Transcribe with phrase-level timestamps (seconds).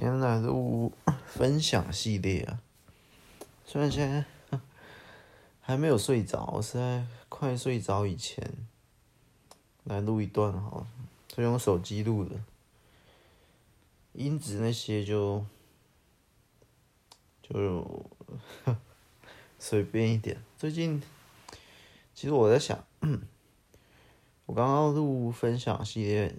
[0.00, 0.92] 今天来录
[1.26, 2.62] 分享系列啊，
[3.66, 4.60] 虽然现在
[5.60, 8.48] 还没有睡着，我是在快睡着以前
[9.82, 10.86] 来录一段好了，
[11.26, 12.36] 就用手机录的，
[14.12, 15.44] 音质那些就
[17.42, 18.08] 就
[19.58, 20.40] 随便一点。
[20.56, 21.02] 最近
[22.14, 22.84] 其实我在想，
[24.46, 26.36] 我刚刚录分享系列。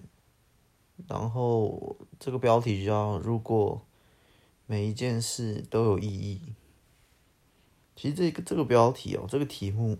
[1.08, 3.80] 然后这个标题叫“如果
[4.66, 6.40] 每一件事都有意义”。
[7.96, 9.98] 其实这个这个标题哦，这个题目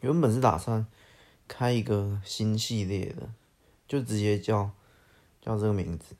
[0.00, 0.84] 原本是打算
[1.46, 3.30] 开一个新系列的，
[3.86, 4.72] 就直接叫
[5.40, 6.16] 叫这个名字。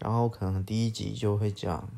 [0.00, 1.88] 然后可能第一集就会讲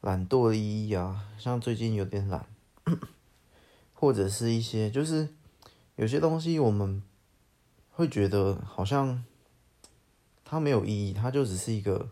[0.00, 2.46] 懒惰的意义啊，像最近有点懒，
[3.92, 5.28] 或者是一些就是
[5.96, 7.02] 有些东西我们
[7.90, 9.24] 会觉得好像。
[10.50, 12.08] 它没有意义，它就只是一个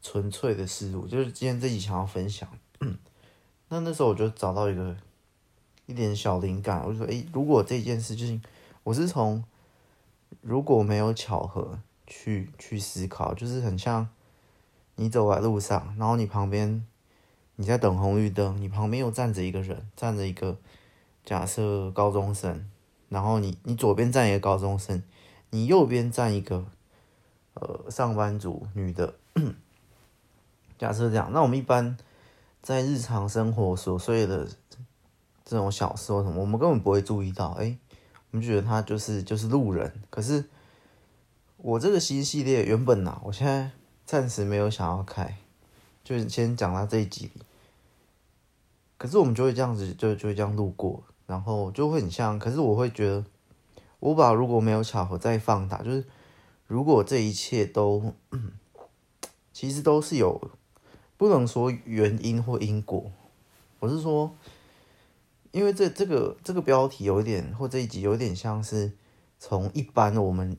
[0.00, 2.48] 纯粹的事物，就是今天自己想要分享。
[3.70, 4.96] 那那时候我就找到一个
[5.86, 8.40] 一点小灵感，我就说：诶，如果这件事情，
[8.84, 9.42] 我是从
[10.42, 14.08] 如果没有巧合去去思考，就是很像
[14.94, 16.86] 你走在路上，然后你旁边
[17.56, 20.56] 你在等红绿灯，你旁边又站着一个人，站着一个
[21.24, 22.70] 假设高中生，
[23.08, 25.02] 然后你你左边站一个高中生，
[25.50, 26.66] 你右边站一个。
[27.60, 29.14] 呃，上班族女的，
[30.78, 31.96] 假设这样，那我们一般
[32.62, 34.46] 在日常生活琐碎的
[35.44, 37.76] 这种小事或什么，我们根本不会注意到，哎，
[38.30, 39.92] 我们觉得他就是就是路人。
[40.08, 40.44] 可是
[41.56, 43.72] 我这个新系列原本呢、我现在
[44.06, 45.36] 暂时没有想要开，
[46.04, 47.32] 就是先讲到这一集。
[48.96, 52.38] 可是我们就会这样子，就就会这样路过，然后就会很像。
[52.38, 53.24] 可是我会觉得，
[53.98, 56.04] 我把如果没有巧合再放大，就是。
[56.68, 58.12] 如果这一切都，
[59.54, 60.50] 其实都是有，
[61.16, 63.10] 不能说原因或因果，
[63.80, 64.36] 我是说，
[65.50, 68.92] 因为这这个这个标题有一点，或这一集有点像是
[69.38, 70.58] 从一般我们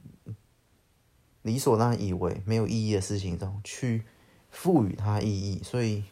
[1.43, 4.03] 理所当然以为没有意义的事情中去
[4.49, 6.05] 赋予它意义，所以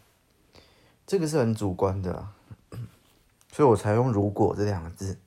[1.07, 2.35] 这个是很主观的啊，
[3.51, 5.17] 所以我才用“如果”这两个字。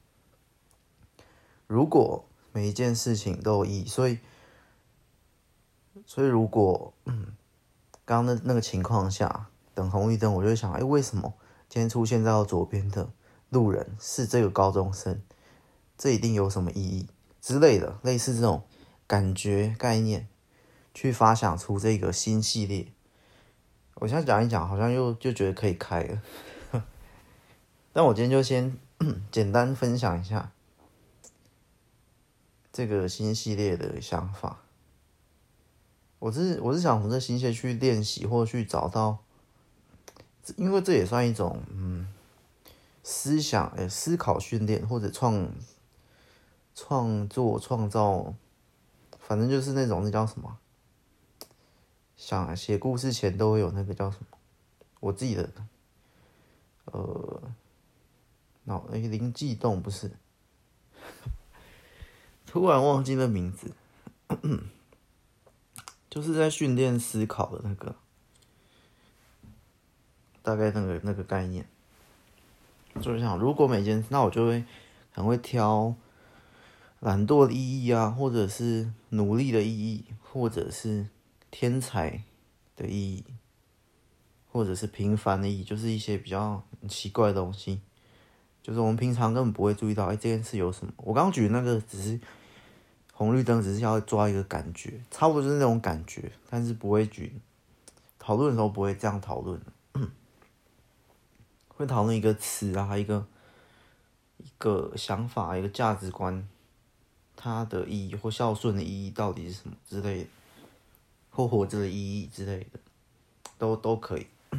[1.66, 4.20] 如果每一件事情都有意义，所以。
[6.06, 7.34] 所以，如果嗯，
[8.04, 11.34] 刚刚那那个情况下等红绿灯，我就会想，哎，为什么
[11.68, 13.10] 今天出现在我左边的
[13.48, 15.20] 路人是这个高中生？
[15.98, 17.08] 这一定有什么意义
[17.40, 18.62] 之类的，类似这种
[19.06, 20.28] 感觉概念，
[20.94, 22.92] 去发想出这个新系列。
[23.96, 26.22] 我现在讲一讲，好像又就觉得可以开了。
[27.92, 28.78] 但我今天就先
[29.30, 30.52] 简单分享一下
[32.72, 34.62] 这个新系列的想法。
[36.20, 39.24] 我是我是想从这新鲜去练习，或去找到，
[40.56, 42.06] 因为这也算一种嗯
[43.02, 45.48] 思想诶思考训练或者创
[46.74, 48.34] 创作创造，
[49.18, 50.58] 反正就是那种那叫什么，
[52.16, 54.36] 想写故事前都会有那个叫什么，
[55.00, 55.50] 我自己的
[56.84, 57.42] 呃
[58.64, 60.10] 脑诶灵机动不是，
[62.44, 63.72] 突然忘记了名字。
[66.10, 67.94] 就是在训练思考的那个，
[70.42, 71.64] 大概那个那个概念，
[73.00, 74.64] 就是想，如果每件事，那我就会
[75.12, 75.94] 很会挑
[76.98, 81.06] 懒惰的意义啊，或者是努力的意义，或者是
[81.52, 82.24] 天才
[82.74, 83.24] 的意义，
[84.50, 87.80] 或者是平凡的意义，就是一些比较奇怪的东西，
[88.60, 90.92] 就是我们平常根本不会注意到，哎，这件事有什么？
[90.96, 92.18] 我刚刚举的那个只是。
[93.20, 97.38] 红绿灯只是要抓一个感觉，差不多就是那种感觉，但是不会举
[98.18, 99.60] 讨论的时候不会这样讨论，
[101.68, 103.26] 会讨论一个词啊，一个
[104.38, 106.48] 一个想法，一个价值观，
[107.36, 110.30] 它的意义或孝顺的意义到底是什么之类的，
[111.28, 112.80] 或活着的意义之类的，
[113.58, 114.26] 都都可以。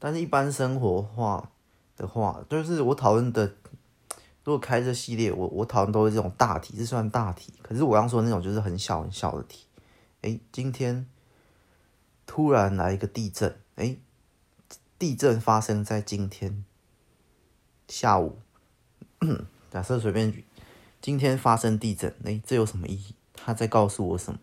[0.00, 1.50] 但是，一般生活化
[1.98, 3.52] 的话，就是我讨论的。
[4.46, 7.52] 如果开这系列，我我讨论都是这种大题，这算大题。
[7.62, 9.66] 可是我刚说的那种就是很小很小的题。
[10.22, 11.04] 哎，今天
[12.28, 13.96] 突然来一个地震，哎，
[15.00, 16.64] 地震发生在今天
[17.88, 18.38] 下午。
[19.68, 20.32] 假设随便，
[21.00, 23.16] 今天发生地震，哎，这有什么意义？
[23.34, 24.38] 他在告诉我什么？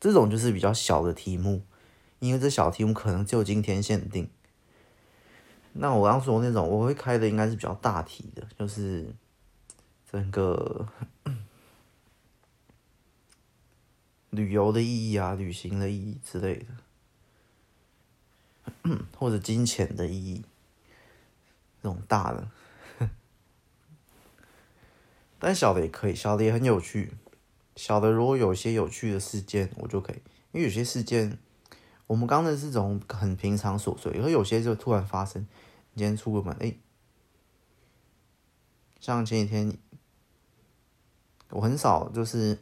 [0.00, 1.62] 这种就是比较小的题目，
[2.18, 4.28] 因为这小题目可能就今天限定。
[5.74, 9.14] 那我刚说那种，我会开的应该是比较大题的，就是。
[10.14, 10.86] 整个
[14.30, 16.64] 旅游的意义啊，旅行的意义之类
[18.84, 20.44] 的，或者金钱的意义，
[21.82, 22.48] 这种大的。
[25.40, 27.14] 但小的也可以，小的也很有趣。
[27.74, 30.22] 小的如果有一些有趣的事件，我就可以，
[30.52, 31.36] 因为有些事件，
[32.06, 35.42] 我们刚才是这种很平常琐碎，而有些就突然发生。
[35.92, 36.76] 你今天出个门，哎，
[39.00, 39.76] 像前几天，
[41.54, 42.58] 我很少就是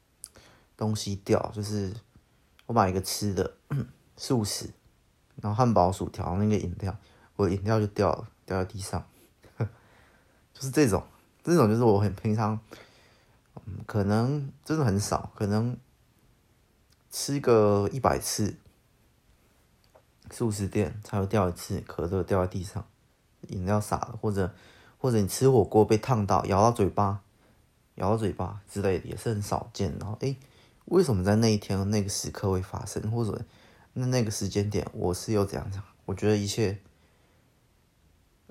[0.76, 1.92] 东西掉，就是
[2.66, 3.54] 我买一个吃的
[4.16, 4.70] 素食，
[5.36, 6.96] 然后汉堡、薯条那个饮料，
[7.36, 9.04] 我饮料就掉了，掉在地上，
[10.52, 11.02] 就是这种。
[11.42, 12.60] 这种就是我很平常，
[13.64, 15.74] 嗯，可能真的很少，可能
[17.10, 18.56] 吃个一百次
[20.30, 22.86] 素食店才会掉一次，可乐掉在地上，
[23.48, 24.54] 饮料洒了，或者
[24.98, 27.22] 或者你吃火锅被烫到，咬到嘴巴，
[27.98, 29.94] 咬嘴巴之类的也是很少见。
[30.00, 30.36] 然后，诶，
[30.86, 33.44] 为什么在那一天那个时刻会发生，或者
[33.92, 35.82] 那那个时间点我是有这样讲？
[36.06, 36.78] 我觉得一切。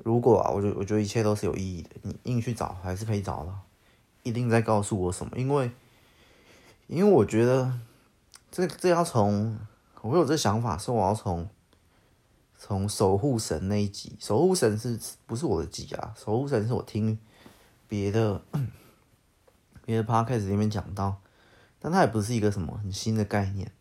[0.03, 1.89] 如果啊，我觉我觉得一切都是有意义的。
[2.03, 3.59] 你硬去找，还是可以找到，
[4.21, 5.35] 一定在告诉我什么？
[5.35, 5.71] 因为，
[6.85, 7.73] 因为我觉得
[8.51, 9.57] 这这要从
[10.01, 11.49] 我有这想法，是我要从
[12.59, 14.15] 从守护神那一集。
[14.19, 16.13] 守护神是不是我的集啊？
[16.15, 17.17] 守护神是我听
[17.87, 18.39] 别的
[19.87, 21.21] 别的 podcast 里面讲到，
[21.79, 23.71] 但它也不是一个什么很新的概念，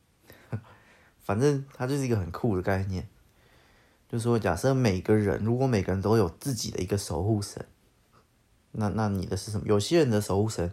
[1.18, 3.08] 反正它就是一个很酷的概念。
[4.08, 7.66] 就说，假设每个人，如果每个人都有自己的一个守护神，
[8.70, 9.66] 那那你的是什么？
[9.66, 10.72] 有些人的守护神，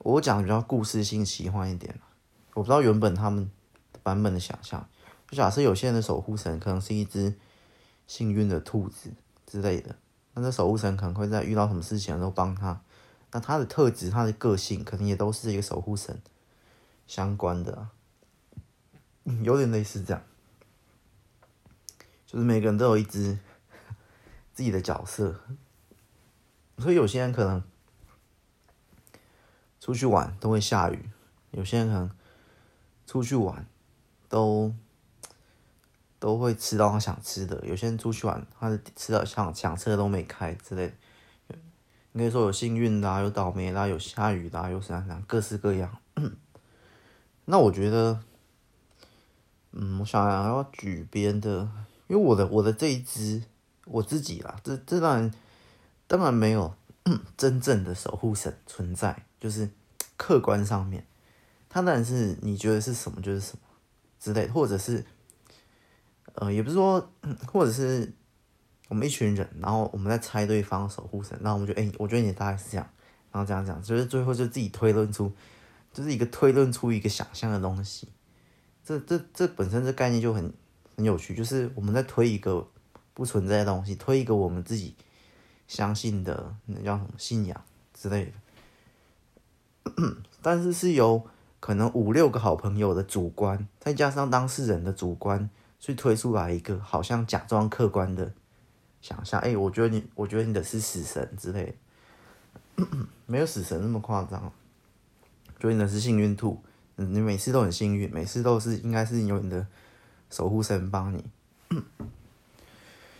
[0.00, 2.00] 我讲比较故事性、奇幻一点。
[2.54, 3.48] 我不知道原本他们
[4.02, 4.88] 版本的想象。
[5.30, 7.32] 就假设有些人的守护神可能是一只
[8.08, 9.12] 幸运的兔子
[9.46, 9.94] 之类的，
[10.34, 12.80] 那这守护神可能会在遇到什么事情的时候帮他。
[13.32, 16.20] 那他的特质、他的个性，可能也都是一个守护神
[17.06, 17.88] 相关的，
[19.42, 20.22] 有点类似这样。
[22.26, 23.38] 就是每个人都有一只
[24.54, 25.40] 自己的角色，
[26.78, 27.62] 所以有些人可能
[29.80, 31.10] 出去玩都会下雨，
[31.50, 32.10] 有些人可能
[33.06, 33.66] 出去玩
[34.28, 34.74] 都
[36.18, 40.94] 都会吃到他想吃的，有些人出去玩他的吃到想想吃的都没开之类的。
[42.18, 45.96] 可以说有幸运的，有倒霉的啊，有下雨的啊，有啥啥各式各样。
[47.46, 48.20] 那我觉得，
[49.72, 51.68] 嗯，我想要举别的。
[52.08, 53.42] 因为我的我的这一只
[53.84, 55.34] 我自己啦，这这当然
[56.06, 56.72] 当然没有
[57.36, 59.68] 真正的守护神存在，就是
[60.16, 61.04] 客观上面，
[61.68, 63.60] 他当然是你觉得是什么就是什么
[64.20, 65.04] 之类，或者是
[66.34, 67.10] 呃也不是说，
[67.52, 68.12] 或者是
[68.88, 72.88] 我们一群人，然后我们在猜对方守护神，然后我们就哎、我觉得你大概是这样，
[73.32, 75.32] 然后这样讲，就是最后就自己推论出，
[75.92, 78.08] 就是一个推论出一个想象的东西，
[78.84, 80.52] 这这这本身这概念就很。
[80.98, 82.66] 很有趣，就是我们在推一个
[83.12, 84.94] 不存在的东西，推一个我们自己
[85.68, 87.62] 相信的，那叫什么信仰
[87.92, 88.24] 之类
[89.84, 89.92] 的。
[90.40, 91.22] 但是是由
[91.60, 98.32] 可能五六个好朋友的主观，再加上当事人的主观，去推出来一个好像假装客观的
[99.06, 99.40] 想象。
[99.40, 101.74] 哎、我觉得你，我觉得你的是死神之类
[102.76, 102.86] 的，
[103.26, 104.52] 没有死神那么夸张。
[105.60, 106.62] 觉得你的是幸运兔，
[106.96, 109.66] 你每次都很幸运，每次都是应该是有你的。
[110.28, 111.24] 守护神帮你，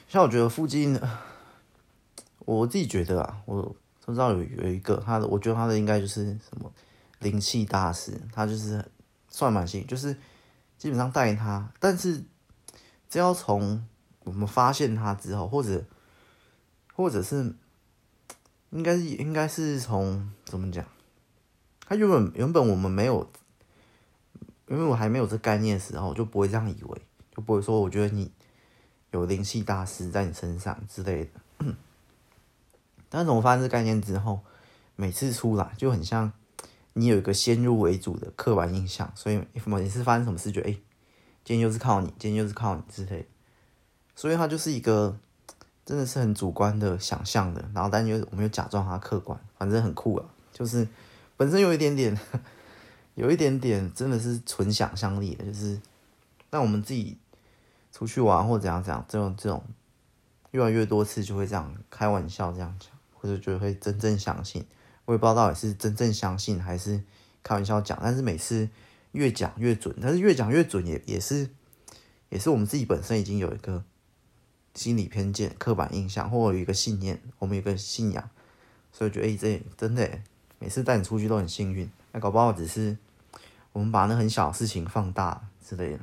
[0.09, 1.01] 像我觉得附近，
[2.45, 6.71] 我自己觉得啊，我都知道有有一个他的，我觉得他的应该就是什么
[7.21, 8.85] 灵气大师，他就是
[9.31, 10.15] 算蛮幸运，就是
[10.77, 12.25] 基本上带他，但是
[13.09, 13.87] 只要从
[14.27, 15.83] 我们发现他之后，或者
[16.93, 17.55] 或者是
[18.69, 20.85] 应该是应该是从怎么讲，
[21.89, 23.27] 他原本原本我们没有。
[24.69, 27.03] 因为我还没有这概念的时候，就不会这样以为，
[27.33, 28.33] 就不会说我觉得你
[29.13, 31.75] 有灵气大师在你身上之类的。
[33.09, 34.41] 但是我发现这概念之后，
[34.97, 36.33] 每次出来就很像
[36.95, 40.73] 你有一个先入为主的刻板印象，所以每次发生什么事，觉得哎，
[41.45, 43.27] 今天又是靠你，今天又是靠你之类的。
[44.17, 45.17] 所以它就是一个
[45.85, 50.89] 真的是很主观的想象的，然后但又我们又假装它客观，反正很酷啊，就是
[51.37, 52.19] 本身有一点点。
[53.17, 55.81] 有一点点真的是纯想象力的，就是
[56.51, 57.17] 让我们自己
[57.91, 59.65] 出去玩或怎样怎样，这种这种
[60.51, 64.63] 越来越多次就会这样开玩笑这样讲，或者就会真正相信。
[65.07, 67.03] 我也不知道到底是真正相信还是
[67.43, 68.69] 开玩笑讲，但是每次
[69.13, 71.49] 越讲越准，但是越讲越准也也是
[72.29, 73.83] 也是我们自己本身已经有一个
[74.77, 78.31] 心理偏见、刻板印象，或者有一个信念，我们有个信仰，
[78.93, 80.09] 所以觉得哎、这真的
[80.61, 82.97] 每次带你出去都很幸运，那搞不好只是。
[83.73, 85.99] 我们把那很小的事情放大之类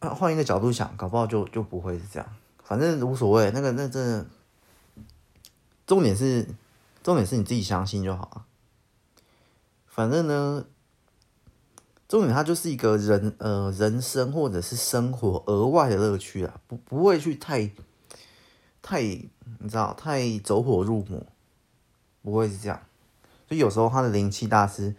[0.00, 0.10] 的。
[0.16, 2.28] 换一个角度想，搞不好就就不会是这样。
[2.64, 4.26] 反正无所谓，那个那真的，
[5.86, 6.44] 重点是
[7.04, 8.44] 重点是你自己相信就好了。
[9.86, 10.64] 反正呢，
[12.10, 17.70] 重点它就是一个人呃人生或者是生活额外的乐趣啊，不不会去太
[18.82, 21.24] 太你知道太走火入魔，
[22.22, 22.82] 不会是这样。
[23.46, 24.96] 所以有时候他的灵气大师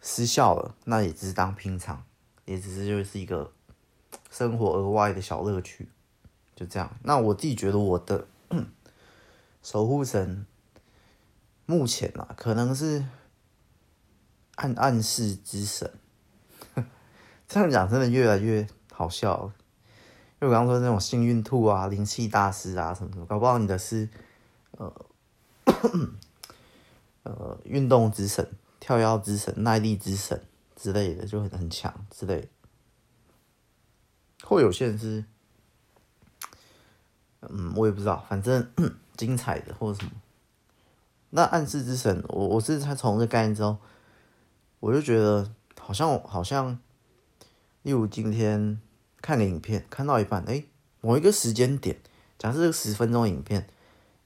[0.00, 2.04] 失效了，那也只是当平常，
[2.44, 3.50] 也只是就是一个。
[4.30, 5.88] 生活额外的小乐趣，
[6.54, 6.96] 就这样。
[7.02, 8.28] 那我自己觉得我的
[9.60, 10.46] 守护神，
[11.66, 13.04] 目前啊，可能是
[14.60, 15.90] 暗暗示之神。
[17.48, 19.54] 这样讲真的越来越好笑了。
[20.40, 24.08] 因为我刚刚说那种幸运兔啊、灵气大师啊什么什么，搞不好你的是
[24.72, 25.06] 呃
[27.22, 28.46] 呃运动之神、
[28.78, 30.42] 跳跃之神、耐力之神
[30.76, 32.48] 之类的，就很很强之类的。
[34.44, 35.24] 会有些人是，
[37.42, 38.70] 嗯，我也不知道，反正
[39.16, 40.12] 精彩的或者什么。
[41.32, 43.76] 那暗示之神，我我是他从这概念之后，
[44.80, 46.78] 我就觉得好像好像，
[47.82, 48.80] 例如今天
[49.22, 50.64] 看个影片，看到一半，哎，
[51.00, 51.96] 某一个时间点，
[52.38, 53.68] 假设是十分钟影片，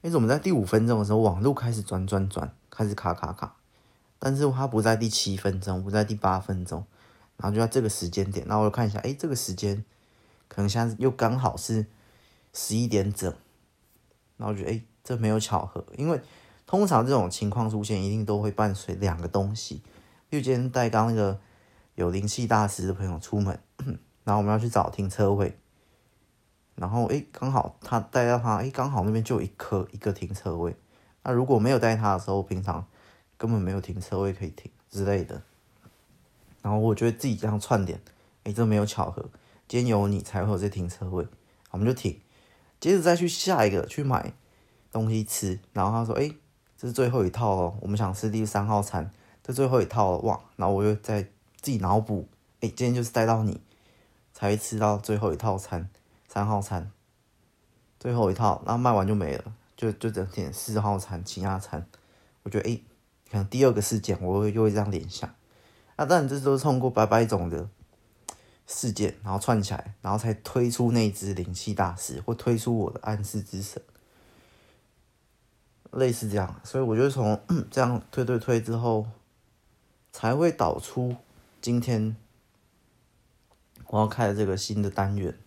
[0.01, 3.55] 哎，怎么在第五分钟的时候网络开始转转转，开始卡卡卡，
[4.17, 6.85] 但是它不在第七分钟，不在第八分钟，
[7.37, 9.85] 然后就在这个时间点，然后我就看一下，哎，这个时间。
[10.47, 11.87] 可能现在又刚好是
[12.53, 13.33] 十一点整，
[14.37, 16.21] 然后我觉得哎，这没有巧合，因为
[16.67, 19.81] 通常这种情况出现，一定都会伴随两个东西。
[20.35, 21.39] 因为今天带刚那个
[21.95, 23.57] 有灵气大师的朋友出门，
[24.25, 25.57] 然后我们要去找停车位，
[26.75, 30.75] 然后哎，刚好他带到他，哎，刚好那边就一颗一个停车位。
[31.23, 32.85] 那如果没有带他的时候，平常
[33.37, 35.41] 根本没有停车位可以停之类的。
[36.61, 37.97] 然后我觉得自己这样串联，
[38.43, 39.23] 哎，这没有巧合。
[39.69, 41.25] 今天有你才会有这停车位，
[41.71, 42.19] 我们就停，
[42.81, 44.33] 接着再去下一个去买
[44.91, 45.57] 东西吃。
[45.71, 46.29] 然后他说：“哎，
[46.75, 49.09] 这是最后一套哦，我们想吃第三号餐，
[49.45, 51.21] 这最后一套了哇！”然后我又在
[51.61, 52.27] 自己脑补
[52.61, 53.61] ：“哎，今天就是带到你
[54.33, 55.87] 才会吃到最后一套餐，
[56.27, 56.91] 三号餐，
[57.99, 61.85] 最后一套，然后卖完就没了，就就整点四号餐、其他餐。”
[62.41, 62.81] 我觉得哎，
[63.29, 65.29] 可能第二个事件我会又会这样联想。
[65.97, 67.69] 那当然，这都是通过百百种的。
[68.67, 73.79] 事件，然后串起来，然后才推出那只灵气大师，或推出我的暗示之神，
[75.91, 76.59] 类似这样。
[76.63, 79.05] 所以我觉得从 这样推推推之后，
[80.15, 81.17] 才会导出
[81.61, 82.15] 今天
[83.87, 85.37] 我要开的这个新的单元。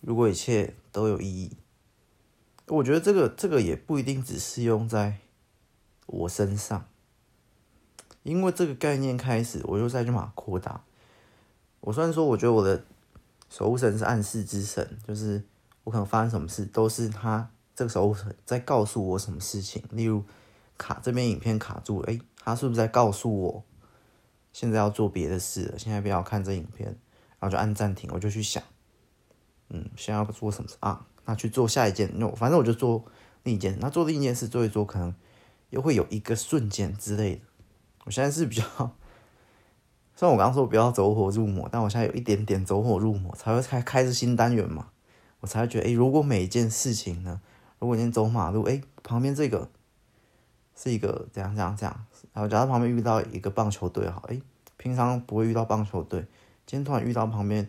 [0.00, 1.56] 如果一切都有意义，
[2.66, 5.18] 我觉得这个这个也不一定只适用在
[6.06, 6.88] 我身上。
[8.24, 10.82] 因为这个概念开始，我就再去把它扩大。
[11.78, 12.84] 我虽然说，我觉得我的
[13.48, 15.44] 守护神是暗示之神，就是
[15.84, 19.84] 我可能发生什么事，都是他这个守护神在告诉我什么事情。
[19.92, 20.24] 例如
[20.78, 23.64] 卡这边影片卡住了，诶，他是不是在告诉我，
[24.52, 25.78] 现在要做别的事了？
[25.78, 26.88] 现在不要看这影片，
[27.38, 28.62] 然后就按暂停，我就去想，
[29.70, 31.06] 嗯，现在要做什么啊？
[31.24, 33.04] 那去做下一件，那反正我就做
[33.42, 33.76] 另一件。
[33.80, 35.12] 那做另一件事做一做，可能
[35.70, 37.40] 又会有一个瞬间之类的。
[38.04, 38.62] 我现在是比较，
[40.14, 44.90] 虽然我刚刚说不要走火入魔，但我现在有一点点走火入魔，才会开开始新单元嘛，
[45.40, 47.40] 我才会觉得，诶，如果每一件事情呢，
[47.80, 49.68] 如果你走马路，诶，旁边这个
[50.76, 54.40] 是一个这样这样这样，然后假如旁边遇到一个棒球队，好，诶，
[54.76, 56.20] 平常不会遇到棒球队，
[56.66, 57.68] 今天突然遇到旁边，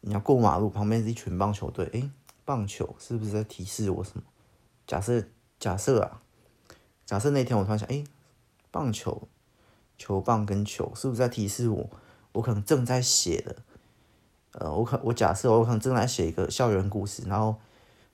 [0.00, 2.10] 你要过马路，旁边是一群棒球队，诶，
[2.44, 4.24] 棒球是不是在提示我什么？
[4.86, 5.22] 假设
[5.60, 6.20] 假设啊，
[7.06, 8.04] 假设那天我突然想，诶。
[8.70, 9.28] 棒球，
[9.96, 11.88] 球棒跟球是不是在提示我？
[12.32, 13.56] 我可能正在写的，
[14.50, 17.54] 呃，我可我假设我可能正在写一个校园故事，然后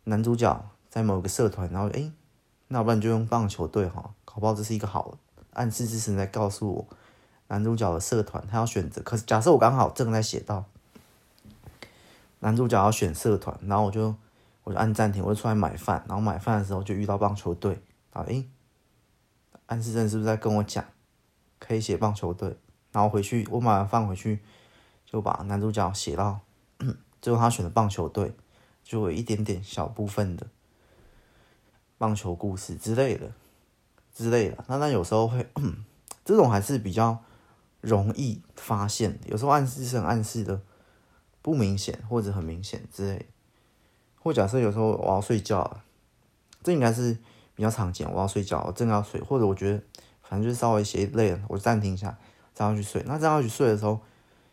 [0.04, 2.12] 男主角在某个社团，然后诶，
[2.72, 5.18] 那不然就用棒球队哈，搞不好这是一个好
[5.54, 6.86] 暗示之神在告诉我，
[7.48, 9.02] 男主角的社团他要选择。
[9.02, 10.64] 可是假设我刚好正在写到
[12.38, 14.14] 男主角要选社团，然后我就
[14.62, 18.48] 我就按暂停，我就出来买饭，然后买饭的时候就遇到棒球队，啊诶。
[19.66, 20.84] 暗示神是不是在跟我讲，
[21.58, 22.56] 可以写棒球队？
[22.92, 24.40] 然后回去我买完饭回去，
[25.04, 26.40] 就把男主角写到
[27.20, 28.32] 最后他选的棒球队，
[28.84, 30.46] 就有一点点小部分的
[32.00, 33.30] 棒球故事之类的
[34.14, 34.64] 之类的。
[34.69, 35.47] 那那有时候会，
[36.25, 37.19] 这种还是比较
[37.83, 39.19] 容易发现。
[39.26, 40.62] 有时候暗示是暗示的
[41.42, 43.26] 不明显或者很明显之类。
[44.19, 45.85] 或假设有时候我要睡觉了，
[46.62, 47.19] 这应该是。
[47.52, 49.83] 比较常见，我要睡觉，我正要睡，或者我觉得
[50.23, 52.16] 反正就是稍微写累了，我暂停一下，
[52.54, 53.02] 这样去睡。
[53.07, 54.00] 那这样去睡的时候，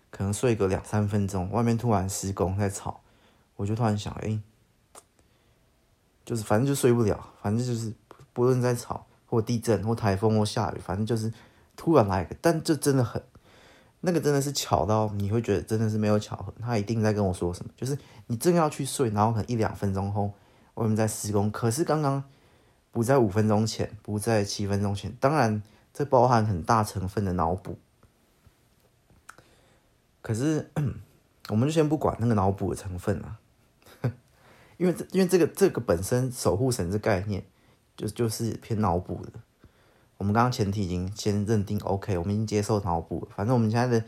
[0.10, 3.00] 可能睡个两三分钟，外面突然施工在吵，
[3.56, 4.38] 我就突然想，哎、
[6.27, 7.93] 就是反正就睡不了，反正就是
[8.34, 11.31] 不论在吵或地震或台风或下雨，反正就是
[11.77, 13.24] 突然来一个，但这真的很。
[14.01, 17.72] 那个真的是巧到你会觉得真的是没有巧合，他一定在跟我说什么。
[17.77, 20.31] 就是你正要去睡，然后可能一两分钟后
[20.74, 22.22] 外面在施工，可是刚刚
[22.91, 25.15] 不在五分钟前，不在七分钟前。
[25.22, 27.79] 当然，这包含很大成分的脑补。
[30.22, 30.69] 可是
[31.50, 33.38] 我们就先不管那个脑补的成分了，
[34.77, 37.43] 因为这因为这个这个本身守护神这概念
[37.96, 39.34] 就就是偏脑补的。
[40.17, 43.27] 我们刚刚前提已经先认定 OK，我们已经接受脑补了。
[43.36, 44.05] 反正我们现在的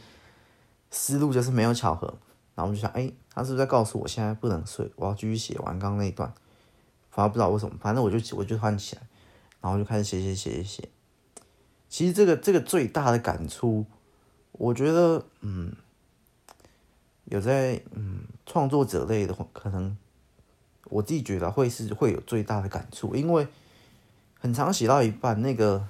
[0.90, 2.08] 思路就是没有巧合，
[2.56, 6.34] 然后我们就想，哎，他是不是在告诉我现在不能睡，我要继续写完刚刚那一段？
[7.12, 9.02] 反正不知道为什么，反正我就我就翻起来，
[9.62, 10.90] 然后就开始写写写写写。
[11.90, 13.86] 其实这个这个最大的感触，
[14.52, 15.74] 我觉得，嗯，
[17.26, 19.96] 有在嗯创作者类的话，可能
[20.86, 23.48] 我自己觉得会是会有最大的感触，因为
[24.40, 25.88] 很常写到一半那个。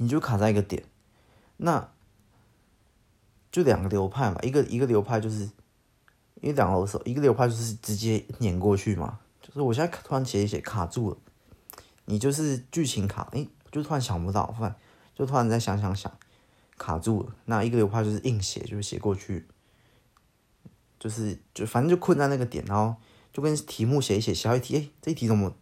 [0.00, 0.84] 你就卡在一个点，
[1.56, 1.90] 那
[3.50, 5.40] 就两个流派嘛，一个一个流派就是，
[6.36, 11.16] 因为两个手，一个流派就是直接碾过去嘛，就是我现在突然写一写卡住了，
[12.04, 14.72] 你就是剧情卡，诶，就突然想不到，突然
[15.16, 16.16] 就突然再想想想，
[16.76, 17.34] 卡住了。
[17.46, 19.48] 那一个流派就是硬写，就是写过去，
[21.00, 22.94] 就是就反正就困在那个点，然后
[23.32, 25.54] 就跟题目写一写，下一题，诶，这一题怎么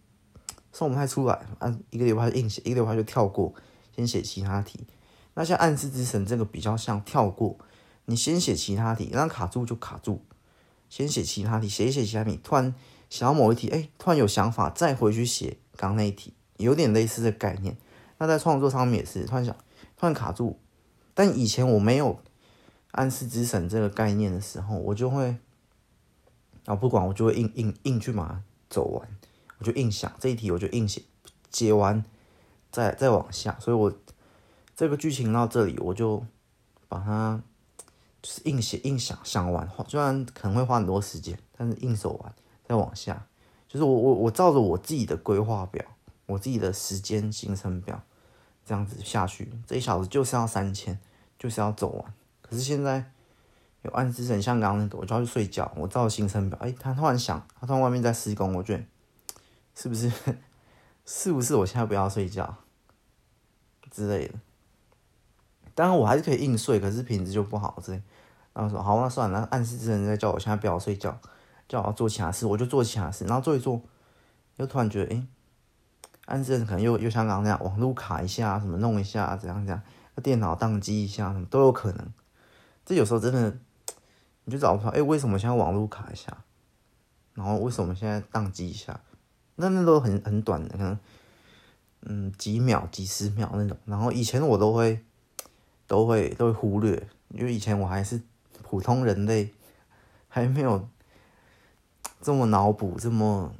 [0.72, 1.46] 算不太出来？
[1.58, 3.54] 按一个流派硬写，一个流派就跳过。
[3.94, 4.80] 先写其他题，
[5.32, 7.56] 那像暗示之神这个比较像跳过，
[8.04, 10.20] 你先写其他题，让卡住就卡住，
[10.90, 12.74] 先写其他题，写一写其他题，突然
[13.08, 17.74] 想到某一题，哎，突然有想法，再回去写刚刚那一题，有点类似的概念。
[18.18, 19.56] 那在创作上面也是，突然想，
[19.96, 20.58] 突然卡住，
[21.14, 22.20] 但以前我没有
[22.90, 25.36] 暗示之神这个概念的时候，我就会，
[26.66, 29.08] 然后不管我就会硬硬硬去把它走完，
[29.58, 31.02] 我就硬想这一题，我就硬写，
[31.50, 32.04] 解完。
[32.72, 33.90] 再再往下，所以我
[34.74, 36.22] 这个剧情到这里，我就
[36.88, 37.40] 把它
[38.20, 42.34] 就是硬写硬想想完，虽然可能会花很多时间，但是硬手完
[42.68, 43.26] 再往下，
[43.66, 45.82] 就是我我我照着我自己的规划表，
[46.26, 48.02] 我自己的时间行程表
[48.66, 50.98] 这样子下去，这一小时就是要三千，
[51.38, 52.14] 就是要走完。
[52.42, 53.10] 可是现在
[53.86, 58.82] 有暗示很像刚刚那个，我就要去睡觉，我照行程表，哎，他突然想，他突然外面在施工，我觉得
[59.74, 60.10] 是不是
[61.06, 62.56] 是不是我现在不要睡觉？
[63.88, 64.34] 之类的，
[65.74, 68.02] 当然我还是可以硬睡，可是品质就不好之类。
[68.52, 71.16] 然后说好，那算了，暗示之人在叫我现在不要睡觉，
[71.68, 73.24] 叫我做其他事，我就做其他事。
[73.24, 73.80] 然后做一做，
[74.56, 75.26] 又突然觉得，哎、欸，
[76.24, 79.82] 暗示可能又又像刚刚那样，网络卡一下，什么弄一下，怎样怎样，
[80.22, 82.12] 电脑宕机一下，什么都有可能。
[82.84, 83.58] 这有时候真的，
[84.46, 86.34] 你就找不出来，哎、为什么现在网络卡一下？
[87.34, 88.98] 然后为什么现在宕机一下？
[89.56, 90.98] 那那都很很短的，可能。
[92.08, 95.02] 嗯，几秒、几十秒那种，然后以前我都会，
[95.88, 98.22] 都会都会忽略，因为以前我还是
[98.62, 99.52] 普通人类，
[100.28, 100.88] 还没有
[102.20, 103.52] 这么脑补、这么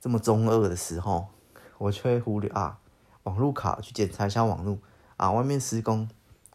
[0.00, 1.28] 这么中二的时候，
[1.78, 2.80] 我却会忽略啊，
[3.22, 4.78] 网络卡去检查一下网络
[5.16, 6.08] 啊，外面施工，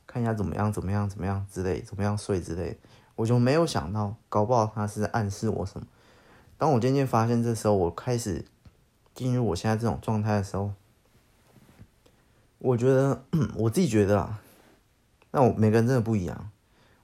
[0.06, 2.78] 看一下怎么样、怎么样、怎么样之类，怎么样睡之类，
[3.17, 5.86] 我就没有想到，搞不好他是在暗示我什么。
[6.58, 8.45] 当我渐渐发现这时候，我开始。
[9.17, 10.71] 进入我现在这种状态的时候，
[12.60, 13.23] 我觉得
[13.56, 14.39] 我自己觉得啊，
[15.32, 16.51] 那我每个人真的不一样。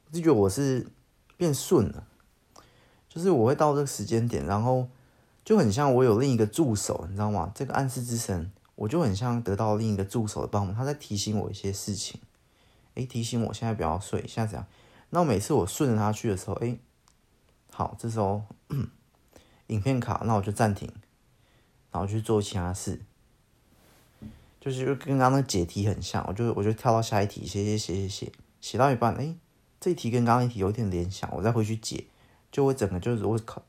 [0.06, 0.86] 我自己觉得我是
[1.38, 2.06] 变顺了，
[3.10, 4.88] 就是我会到这个时间点，然后
[5.44, 7.52] 就很像我有另一个助手，你知道吗？
[7.56, 12.22] 这个暗示之神，我就很像得到另一个助手的帮忙，他在提醒我一些事情，
[12.94, 14.68] 诶，提醒我现在不要睡，现在怎样？
[15.16, 16.80] 那每次我顺着他去的时候，诶，
[17.72, 18.42] 好，这时候
[19.68, 20.92] 影片卡，那我就暂停。
[21.92, 23.00] 然后去做其他事，
[24.60, 29.36] 就是就跟刚刚解题很像，我就我就跳到下一题，写写写写写，写到一半，哎，
[29.80, 32.08] 这题跟刚刚一题有点联想，我再回去解，
[32.52, 33.62] 就会整个就是我考，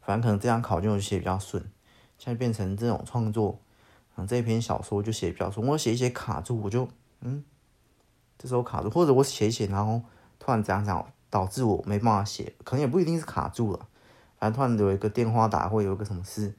[0.00, 1.62] 反正可能这样考卷我就写比较顺，
[2.16, 3.60] 现在变成这种创作，
[4.16, 6.88] 嗯，这篇小说就写比较顺，我写一写卡住，我就
[7.20, 7.44] 嗯，
[8.38, 10.00] 这时候卡住，或者我写一写，然后
[10.44, 13.86] 突然这样讲，导致我没办法写，可能也不一定是卡住了，
[14.40, 16.52] 反正突然有一个电话打，或有一个什么事。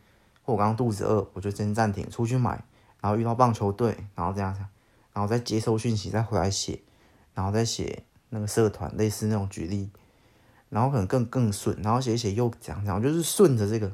[0.45, 2.63] 或我刚刚肚子饿，我就先暂停出去买，
[3.01, 4.69] 然后遇到棒球队，然后这样这样，
[5.13, 6.81] 然后再接收讯息，再回来写，
[7.33, 9.89] 然后再写那个社团类似那种举例，
[10.69, 13.91] 然后可能更更顺，然后写写又讲讲，就是顺着这个，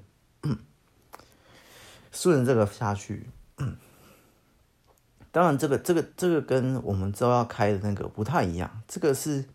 [2.11, 3.27] 顺着这个下去，
[5.31, 8.81] 当然，这个这个这个跟我们之后要开的那个不太一样。
[8.87, 9.45] 这个是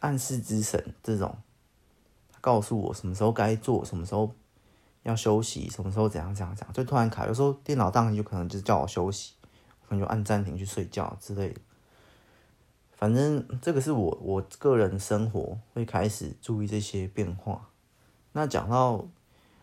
[0.00, 1.36] 暗示之神这种，
[2.40, 4.32] 告诉我什么时候该做，什么时候
[5.02, 6.72] 要休息，什么时候怎样怎样怎样。
[6.72, 9.34] 就突然卡，有时候电脑当然就可能就叫我休息，
[9.88, 11.60] 可能就按暂停去睡觉之类的。
[12.92, 17.68] 反正这个是我我个人生活会开始注意这些变化。
[18.32, 19.06] 那讲到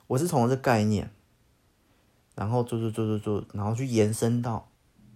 [0.08, 1.12] 我是从这概念，
[2.36, 4.70] 然后做做做做做，然后去延伸到。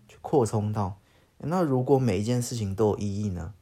[0.09, 0.97] 去扩充到，
[1.39, 3.53] 那如果每一件事情都有意义呢？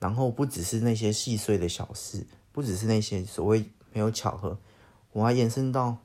[0.00, 4.58] 然后不只是那些细碎的小事，不只是那些所谓没有巧合，
[5.12, 5.98] 我还延伸到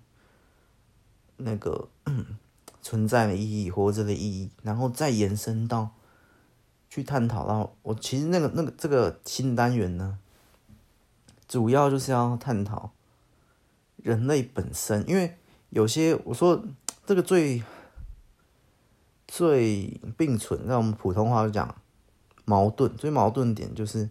[1.38, 1.90] 那个
[2.84, 5.90] 存在的意义、活着的意义，然后再延伸到
[6.90, 10.20] 去探讨到我其实那个那个这个新单元呢，
[11.48, 12.92] 主要就是要探讨
[13.98, 15.36] 人类本身，因为
[15.72, 16.64] 有些我说
[17.06, 17.64] 这个最。
[19.28, 21.76] 最并存，在我们普通话就讲
[22.46, 22.96] 矛盾。
[22.96, 24.10] 最矛盾点就是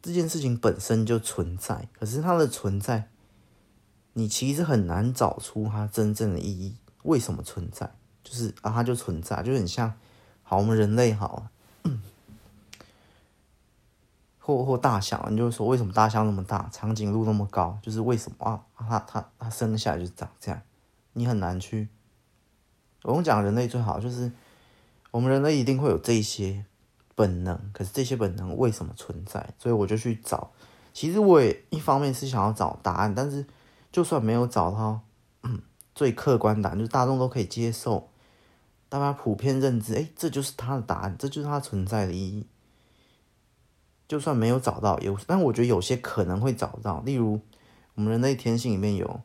[0.00, 3.08] 这件事情本身就存在，可是它的存在，
[4.12, 6.76] 你其实很难找出它真正的意义。
[7.02, 7.92] 为什么存在？
[8.22, 9.92] 就是啊，它就存在，就很像
[10.44, 11.48] 好，我们人类好，
[14.38, 17.78] 或或大象，你就说为什么大象那么大，长颈鹿那么高？
[17.82, 18.62] 就是为什么啊？
[18.76, 20.62] 它它它生下来就长这样，
[21.14, 21.88] 你很难去。
[23.02, 24.30] 我们讲人类最好就是，
[25.10, 26.64] 我们人类一定会有这些
[27.22, 29.54] 本能，可是这些本能为什么存在？
[29.58, 30.50] 所以我就去找。
[30.92, 33.46] 其实我也一方面是想要找答案，但是
[33.92, 35.00] 就算没有找到
[35.94, 38.08] 最客观答案，就是大众都可以接受，
[38.88, 42.46] 大家普遍认知，哎，这就是它的答案，这就是它存在的意义。
[44.08, 47.40] 就算没有找到，有，但我觉得有些可能会找到，例如
[47.94, 49.20] 我们人类天性里面有。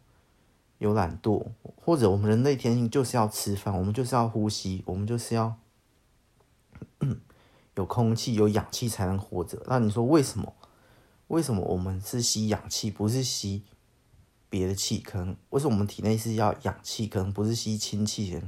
[0.79, 1.43] 有懒惰，
[1.75, 5.55] 或者我们人类天性就是要吃饭，我们就是要呼吸，我们就是要
[7.77, 9.63] 有空气、有氧气才能活着。
[9.67, 10.53] 那你说为什么？
[11.29, 13.63] 为什么我们是吸氧气，不是吸
[14.49, 14.99] 别的气？
[14.99, 18.39] 可能为什么我们体内是要氧气，可能不是吸氢气？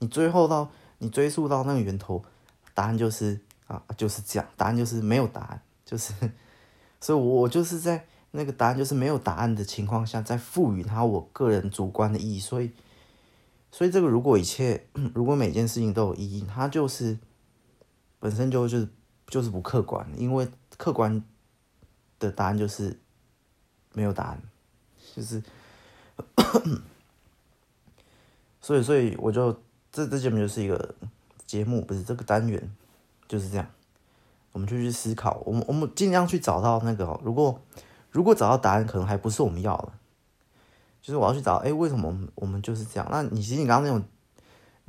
[0.00, 2.24] 你最后到你追溯到那个源头，
[2.74, 4.48] 答案就是啊，就是这样。
[4.56, 6.12] 答案就是没有答案，就是，
[7.00, 8.06] 所以我就是在。
[8.30, 12.38] 那个答案就是没有答案的情况下，在赋予它我个人主观的意义。
[12.38, 12.70] 所以，
[13.72, 17.18] 所以这个如果一切， 如果每件事情都有意义，它就是
[18.18, 18.88] 本身就就是
[19.26, 21.22] 就是不客观，因为客观
[22.18, 22.98] 的答案就是
[23.92, 24.42] 没有答案，
[25.14, 25.42] 就是，
[28.60, 29.52] 所以，所以我就
[29.90, 30.94] 这这节目就是一个
[31.46, 32.70] 节目，不是这个单元
[33.26, 33.66] 就是这样，
[34.52, 37.60] 我们就去思考，我们我们尽量去找到那个如果。
[38.10, 39.92] 如果找到答案，可能还不是我们要的。
[41.02, 43.06] 就是我要去找，哎，为什么我们我们就是这样？
[43.10, 44.02] 那你其实你刚刚那种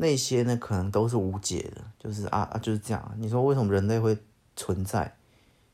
[0.01, 1.83] 那些呢，可能都是无解的。
[1.99, 3.13] 就是啊啊，就是这样。
[3.17, 4.17] 你说为什么人类会
[4.55, 5.17] 存在？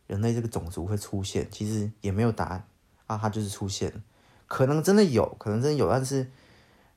[0.08, 1.48] 人类这个种族会出现？
[1.52, 2.68] 其实也没有答案
[3.06, 4.02] 啊，它就是出现。
[4.48, 6.32] 可能真的有，可能真的有，但是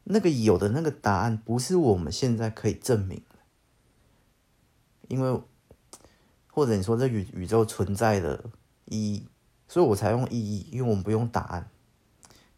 [0.05, 3.37] 那个有的那个答案不是我们现在可以证明的。
[5.09, 5.41] 因为
[6.51, 8.45] 或者你说这宇宇宙存在的
[8.87, 9.27] 意义。
[9.71, 11.69] 所以我才用意义，因为我们不用答案，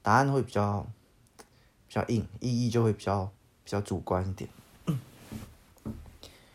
[0.01, 0.87] 答案会比较
[1.89, 3.25] 比较硬，意义就会比较
[3.65, 4.49] 比较主观一点。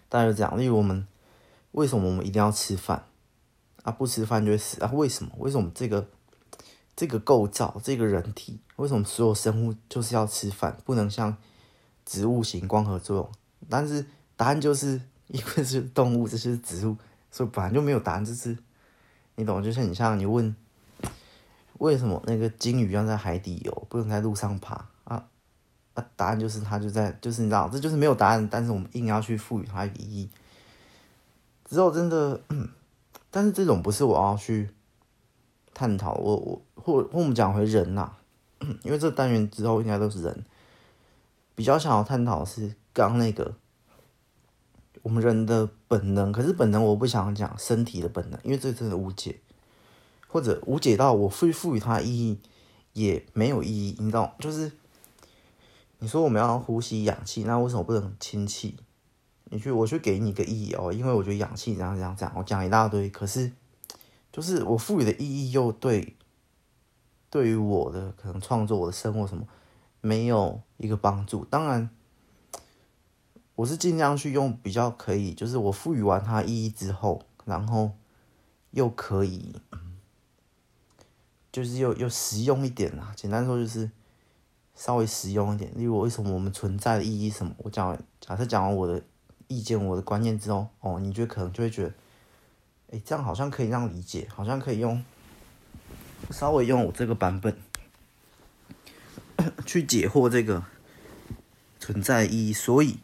[0.10, 1.08] 大概就这样，例如我们
[1.72, 3.06] 为什么我们一定要吃饭
[3.84, 3.92] 啊？
[3.92, 4.92] 不吃饭就会死啊？
[4.94, 5.32] 为什么？
[5.38, 6.08] 为什么这个
[6.96, 11.36] 这个构造，这个人体，为什么所有生物就是要吃饭，不能像
[12.06, 13.32] 植物型光合作用？
[13.70, 16.96] 但是答案就是因为是动物，这是植物，
[17.32, 18.58] 所以本来就没有答案，这是。
[19.38, 20.56] 你懂，就是你像你问，
[21.80, 24.88] 为什么那个鲸鱼要在海底游，不能在路上爬
[25.96, 26.06] 啊？
[26.16, 30.30] 答案就是它就在，就是你知道，这就是没有答案，但是我们硬要去赋予它意义。
[31.68, 32.40] 之后真的，
[33.32, 34.70] 但是这种不是我要去
[35.74, 38.14] 探讨，我我或或我们讲回人呐、
[38.84, 40.46] 因为这个单元之后应该都是人，
[41.56, 43.56] 比较想要探讨是刚那个。
[45.04, 49.40] 我们人的本能，可是本能我不想讲身体的本能，因为这真的无解，
[50.28, 52.40] 或者无解到我赋赋予它意义
[52.94, 54.36] 也没有意义，你知道？
[54.40, 54.72] 就是
[56.00, 58.78] 你说我们要呼吸氧气，那为什么不能氢气？
[59.46, 63.52] 你去我去给你个意义哦，因为我觉得氧气这样这样这样，我讲一大堆，可是
[64.32, 66.16] 就是我赋予的意义又对
[67.30, 69.48] 对于我的可能创作我的生活什么
[70.02, 71.90] 没有一个帮助，当然。
[73.58, 77.92] 我是尽量去用比较可以，就是我赋予完它意义之后，然后
[78.72, 79.56] 又可以，
[81.54, 83.14] 就是又又实用一点啦。
[83.16, 83.90] 简单说就是
[84.76, 85.72] 稍微实用一点。
[85.76, 87.56] 例如，为什么我们存在的意义什么？
[87.60, 89.02] 我讲假设讲完我的
[89.48, 91.94] 意见、我的观念之后，哦，你就可能就会觉得，
[92.92, 95.04] 哎，这样好像可以让理解，好像可以用
[96.32, 97.58] 稍微用我这个版本
[99.66, 100.64] 去解惑这个
[101.80, 103.00] 存在意义，所以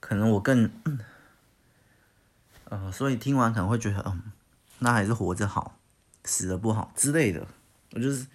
[0.00, 0.70] 可能我更，
[2.64, 4.32] 呃，所以听完可能会觉得，嗯，
[4.80, 5.78] 那还是活着好，
[6.24, 7.46] 死了不好之类的。
[7.92, 8.26] 我就是，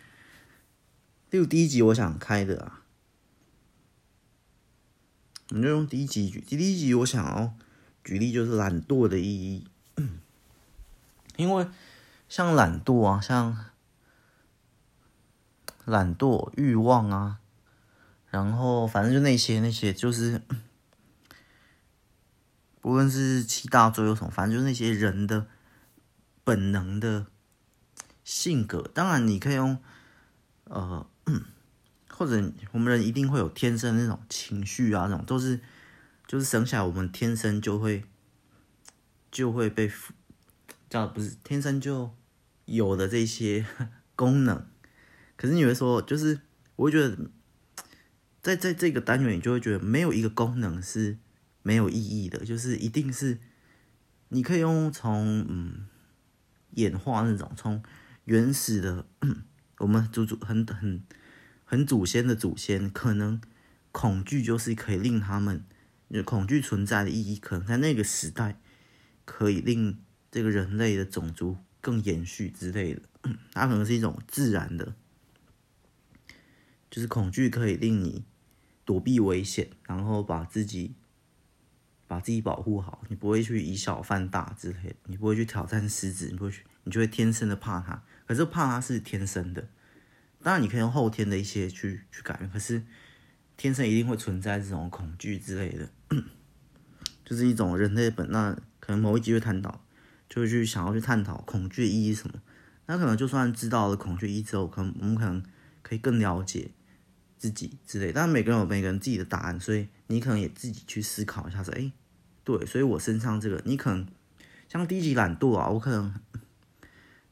[1.30, 2.84] 例如第一集我想开的啊。
[5.50, 7.54] 我们就用第一集举，第一集我想要
[8.04, 9.66] 举例就是懒惰的意义，
[11.38, 11.66] 因为
[12.28, 13.72] 像懒惰啊，像
[15.86, 17.40] 懒惰、欲望啊，
[18.30, 20.42] 然后反正就那些那些，就是
[22.82, 25.48] 不论是七大罪有什么，反正就是那些人的
[26.44, 27.28] 本能的
[28.26, 28.82] 性格。
[28.94, 29.82] 当然，你可以用
[30.66, 31.08] 呃。
[32.18, 35.60] 或者我们人一定会有天生那种情绪啊，那种都是
[36.26, 38.04] 就是生下来我们天生就会
[39.30, 39.92] 就会被
[40.90, 42.12] 叫不是天生就
[42.66, 43.64] 有的这些
[44.18, 44.66] 功能。
[45.36, 46.40] 可是你会说，就是
[46.76, 47.30] 我会觉得
[48.42, 51.20] 在在这个单元，你就会觉得没有一个功能是
[51.62, 53.38] 没有意义的，就是一定是
[54.30, 55.86] 你可以用从嗯
[56.72, 57.84] 演化那种从
[58.26, 59.06] 原始的
[59.78, 60.76] 我们祖祖很很。
[60.76, 61.04] 很
[61.70, 63.42] 很祖先的祖先，可能
[63.92, 65.66] 恐惧就是可以令他们，
[66.24, 68.58] 恐惧存在的意义，可能在那个时代
[69.26, 70.00] 可以令
[70.32, 73.02] 这个人类的种族更延续之类的。
[73.52, 74.96] 它可能是一种自然的，
[76.90, 78.24] 就是恐惧可以令你
[78.86, 80.96] 躲避危险，然后把自己
[82.08, 88.02] 把自己保护好，你不会去以小犯大之类的，你不会去挑战狮子，你不会去，你就会天生的怕它。
[88.26, 89.68] 可是怕它是天生的。
[90.44, 92.84] 当然，你可以用后天的一些去去改变，可是
[93.58, 95.90] 天生一定会存在这种恐惧之类的，
[97.26, 98.58] 就是一种人类本那。
[98.80, 99.84] 可能某一集会探讨，
[100.30, 102.42] 就会去想要去探讨恐惧的意义什么。
[102.86, 105.44] 那可能就算知道了恐惧意义之后，可能我们可能
[105.82, 106.72] 可以更了解
[107.38, 108.14] 自己之类。
[108.14, 111.92] 但每个人有每个人自己的答案，所以你可能也自己去思考一下说，哎，
[112.46, 114.08] 对，所以我身上这个，你可能
[114.70, 116.14] 像低级懒惰啊，我可能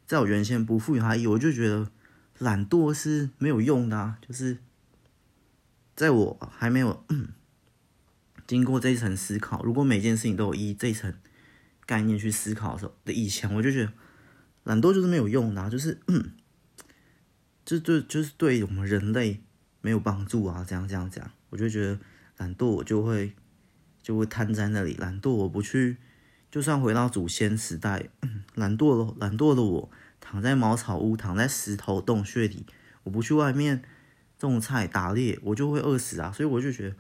[0.06, 1.90] 在我原先不赋予它意义，我就觉得。
[2.38, 4.58] 懒惰是没有用的啊，就是
[5.96, 7.06] 在我还没有
[8.46, 11.14] 经过这一层思考，如果每件事情都有依这一层
[11.86, 13.94] 概念去思考的时候的以前，我就觉得
[14.66, 16.32] 懒惰就是没有用的啊，就是嗯，
[17.64, 19.42] 就就就是对我们人类
[19.82, 22.00] 没有帮助啊，这样这样这样，我就觉得
[22.38, 23.34] 懒惰我就会
[24.04, 25.98] 就会瘫在那里，懒惰我不去，
[26.52, 28.10] 就算回到祖先时代，
[28.56, 29.92] 懒惰了懒惰的我。
[30.28, 32.66] 躺在茅草屋，躺在石头洞穴里，
[33.04, 33.84] 我不去外面
[34.40, 36.32] 种菜打猎，我就会饿死啊！
[36.32, 36.96] 所以我就觉得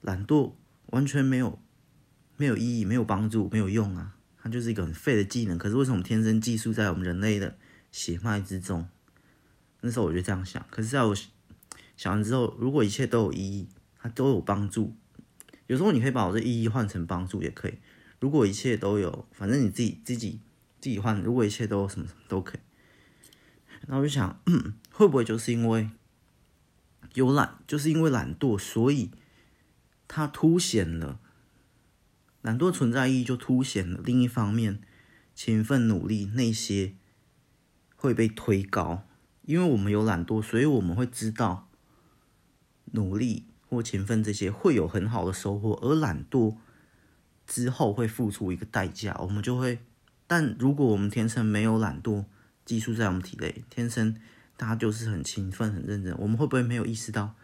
[0.00, 0.54] 懒惰
[0.86, 1.62] 完全没有
[2.36, 4.16] 没有意义，没有帮助，没有用啊！
[4.42, 5.56] 它就是一个很废的技能。
[5.56, 7.56] 可是为什么天生寄宿在我们人类的
[7.92, 8.88] 血脉之中？
[9.80, 10.66] 那时候我就这样想。
[10.68, 11.14] 可是在我
[11.96, 14.96] 想完之后，如果一切都有意义，它都有帮助。
[15.68, 17.78] 有时候你可以把我这意义换成帮助，也可以。
[18.18, 20.40] 如果一切都有，反正你自己自己。
[20.80, 22.60] 自己换，如果一切都什么什么都可以，
[23.88, 24.40] 那我就想，
[24.92, 25.90] 会不会就是因为
[27.14, 29.10] 有懒，就是因为懒惰，所以
[30.06, 31.18] 它凸显了
[32.42, 34.80] 懒惰存在意义，就凸显了另一方面
[35.34, 36.94] 勤奋努力那些
[37.96, 39.02] 会被推高，
[39.42, 41.68] 因为我们有懒惰，所以我们会知道
[42.92, 46.56] 努力或勤奋这些会有很好的收获，而懒惰
[47.46, 49.80] 之后会付出一个代价，我们就会。
[50.28, 52.26] 但如果我们天生没有懒惰
[52.64, 54.14] 寄宿在我们体内，天生
[54.58, 57.34] 大家就是很勤奋、很认真，我们会不会没有意识到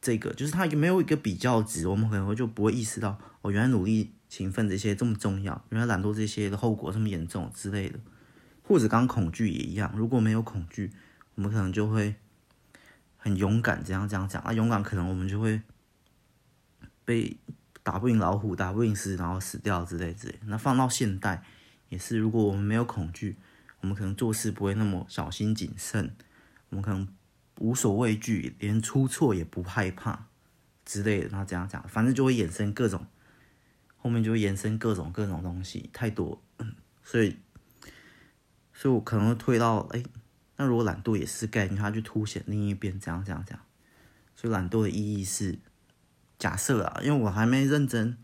[0.00, 0.32] 这个？
[0.32, 8.00] 就是他没有一个比较值，我们可能会就不会意识到哦，原来努力、勤奋这些这么重要，原来懒惰这些的后果这么严重之类的。
[8.62, 10.90] 或者刚恐惧也一样，如果没有恐惧，
[11.34, 12.14] 我们可能就会
[13.18, 15.60] 很勇敢，这样这样讲啊，勇敢可能我们就会
[17.04, 17.36] 被
[17.82, 20.38] 打不赢老虎、打不赢狮子，然后死掉之类之类。
[20.46, 21.44] 那放到现代。
[21.90, 23.36] 也是，如果我们没有恐惧，
[23.80, 26.14] 我们可能做事不会那么小心谨慎，
[26.68, 27.06] 我们可能
[27.58, 30.28] 无所畏惧，连出错也不害怕
[30.84, 31.28] 之类的。
[31.32, 33.04] 那这样讲，反正就会衍生各种，
[33.96, 36.40] 后面就会衍生各种各种东西，太多，
[37.02, 37.36] 所以，
[38.72, 40.00] 所以我可能会推到，哎，
[40.56, 43.60] 那如果懒惰也是概念，它去凸显另一边，这样这样这样。
[44.36, 45.58] 所以懒惰的意义是
[46.38, 48.16] 假设啊，因为我还没认真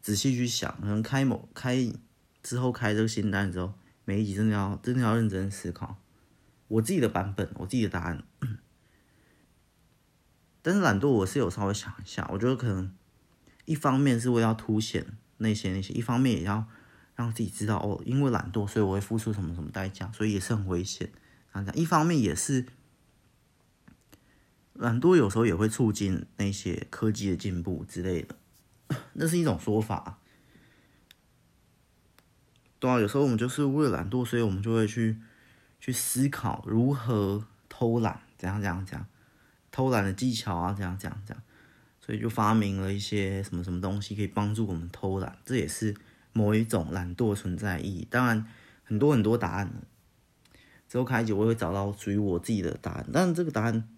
[0.00, 1.92] 仔细去想，可能开某开。
[2.44, 3.72] 之后开这个新单之后，
[4.04, 5.96] 每一集真的要真的要认真思考
[6.68, 8.22] 我自己的版本，我自己的答案。
[10.60, 12.94] 但是懒惰我是有稍微想一下，我觉得可能
[13.64, 15.06] 一方面是为了凸显
[15.38, 16.66] 那些那些，一方面也要
[17.14, 21.10] 让自己知道哦，因为懒惰，所以我会付出什么什么代价，所以也是很危险。
[21.52, 22.66] 这样讲，一方面也是
[24.74, 28.36] 懒惰，有时候也会促进那些科技的进步之类的，
[29.14, 30.18] 那是一种说法。
[32.84, 35.16] 对啊，有时候我们就是为了懒惰，所以我们就会去
[35.80, 39.06] 去思考如何偷懒，怎样怎样怎样，
[39.72, 41.42] 偷懒的技巧啊，这样这样这样，
[41.98, 45.94] 所以就发明了一些什么什么东西可以帮助我们偷懒，这也是
[46.34, 48.06] 某一种懒惰存在意义。
[48.10, 48.46] 当然，
[48.84, 49.72] 很多很多答案，
[50.86, 53.88] 之后开一集我会找到属于我自己的答案，但这个答案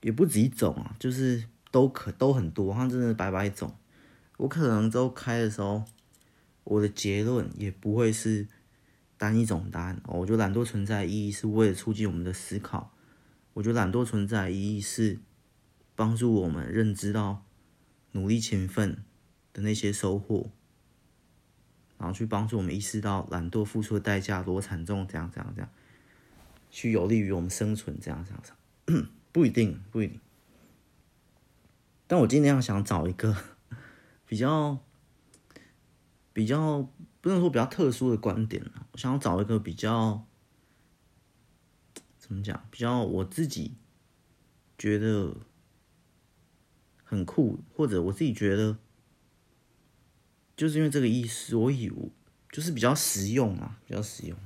[0.00, 3.74] 也不止一种啊，就是都可都很多，它真的百百种。
[4.36, 5.84] 我可能之后开的时候。
[6.64, 8.46] 我的结论也不会是
[9.16, 10.20] 单一种答案哦。
[10.20, 12.94] 我觉得懒惰存在意义是为了促进我们的思考。
[13.54, 15.18] 我觉得懒惰存在意义是
[15.94, 17.44] 帮助我们认知到
[18.12, 19.04] 努力勤奋
[19.52, 20.50] 的那些收获，
[21.98, 25.70] 然后去帮助我们意识到懒惰付出的代价多惨重，这样这样这样，
[26.70, 29.06] 去有利于我们生存，这样这样这样。
[29.32, 30.20] 不一定，不一定。
[32.06, 33.36] 但我今天要想找一个
[34.26, 34.78] 比较。
[36.32, 36.82] 比较
[37.20, 40.26] 不能说比较特殊的观点，我想找一个比较
[42.18, 43.76] 怎么讲，比较我自己
[44.78, 45.36] 觉得
[47.04, 48.78] 很酷，或者我自己觉得
[50.56, 52.10] 就是因为这个意思，所以我
[52.50, 54.38] 就是比较实用啊，比较实用，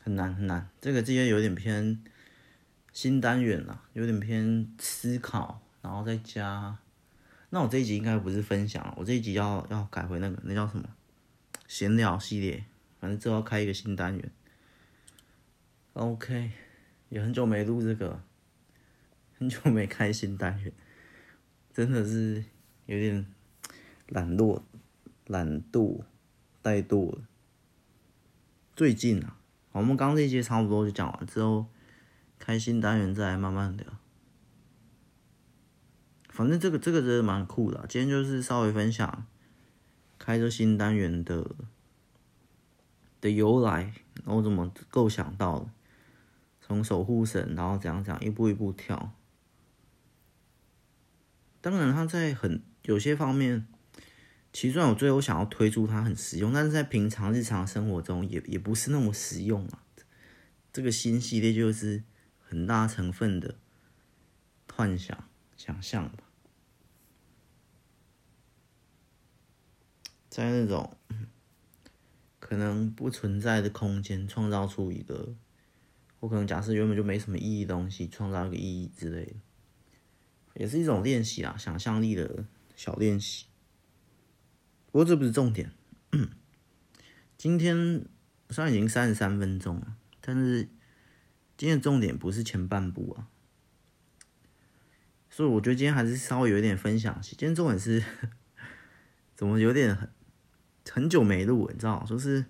[0.00, 2.02] 很难很难，这个这些有点偏
[2.92, 6.78] 新单元了，有点偏思考，然后再加。
[7.56, 10.86] 那我这一集应该不是分享，我这一集要要改回那个那叫什么
[11.66, 12.62] 闲聊系列，
[13.00, 14.30] 反正之后要开一个新单元。
[15.94, 16.50] OK，
[17.08, 18.20] 也很久没录这个，
[19.38, 20.70] 很久没开新单元，
[21.72, 22.44] 真的是
[22.84, 23.26] 有点
[24.08, 24.60] 懒惰、
[25.26, 26.02] 懒惰、
[26.62, 27.20] 怠惰。
[28.74, 29.38] 最近啊，
[29.72, 31.64] 我们刚这一集差不多就讲完之后，
[32.38, 33.86] 开新单元再来慢慢聊。
[36.36, 39.26] 反正这个这个真的蛮酷的，今天就是稍微分享
[40.18, 41.56] 开这新单元的
[43.22, 45.70] 的由来，然后怎么构想到的，
[46.60, 49.14] 从守护神，然后怎样怎样一步一步跳。
[51.62, 53.66] 当然，它在很有些方面，
[54.52, 59.82] 其实我最后想要推出它很实用，但是在平常日常生活中也也不是那么实用啊。
[60.70, 62.04] 这个新系列就是
[62.38, 63.54] 很大成分的
[64.70, 65.24] 幻想、
[65.56, 66.24] 想象吧。
[70.36, 70.94] 在那种
[72.38, 75.34] 可能不存在的空间，创造出一个，
[76.20, 79.32] 我可能假设原本就没什么意义的东西，创造一个意义之类的，
[80.56, 82.44] 也是一种练习啊，想象力的
[82.76, 83.46] 小练习。
[84.92, 85.72] 不过这不是重点。
[87.38, 88.04] 今天
[88.50, 90.68] 虽然已经三十三分钟了，但是
[91.56, 93.28] 今天的重点不是前半部啊，
[95.30, 97.18] 所以我觉得今天还是稍微有一点分享。
[97.22, 98.04] 今天重点是
[99.34, 100.10] 怎么有点很
[100.90, 101.08] 很。
[101.08, 102.44] 久没录，你知道，就是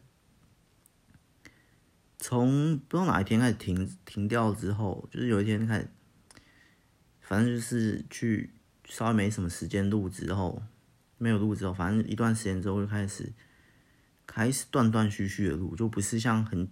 [2.18, 5.88] 从不知道哪一天开始停停掉之后，就是有一天开始，
[7.20, 8.50] 反正就是去
[8.84, 10.62] 稍微没什么时间录之后，
[11.18, 13.32] 没有录之后，反正一段时间之后就开始
[14.26, 16.68] 开始断断续续的录，就不是像很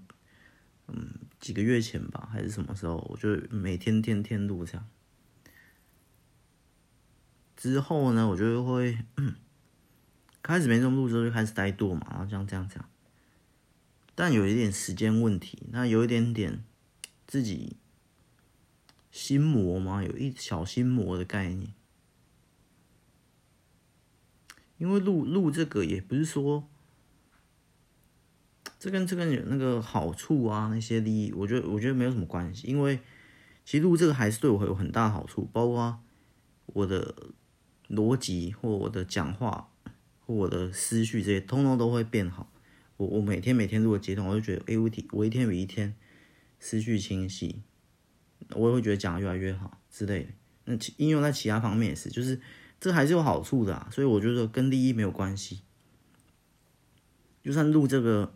[0.88, 1.06] 嗯
[1.38, 4.88] 几个月前吧，还是什么时候，我就每天天天录这样。
[7.56, 8.98] 之后呢，我就会。
[10.46, 12.86] 开始没这么录之后就开始怠惰嘛，然后这样这样这样，
[14.14, 16.62] 但有一点时间问题，那有一点点
[17.26, 17.76] 自己
[19.10, 21.72] 心魔嘛，有一小心魔的概念。
[24.76, 26.68] 因为录录这个也不是说，
[28.78, 33.00] 这跟这跟有那个好处啊，那些利益，我觉得我觉得没有什么关系，因为
[33.64, 36.02] 其实录这个还是对我有很大好处，包括
[36.66, 37.32] 我的
[37.88, 39.70] 逻辑或我的讲话。
[40.26, 42.50] 我的思绪这些通通都会变好。
[42.96, 45.94] 我我每天每天录的阶段，我就觉得，哎，我一我一天比一天
[46.60, 47.62] 思绪清晰，
[48.50, 50.28] 我也会觉得讲得越来越好之类的。
[50.66, 52.40] 那其应用在其他方面也是，就是
[52.80, 53.88] 这还是有好处的啊。
[53.90, 55.60] 所以我觉得跟利益没有关系。
[57.42, 58.32] 就算录这个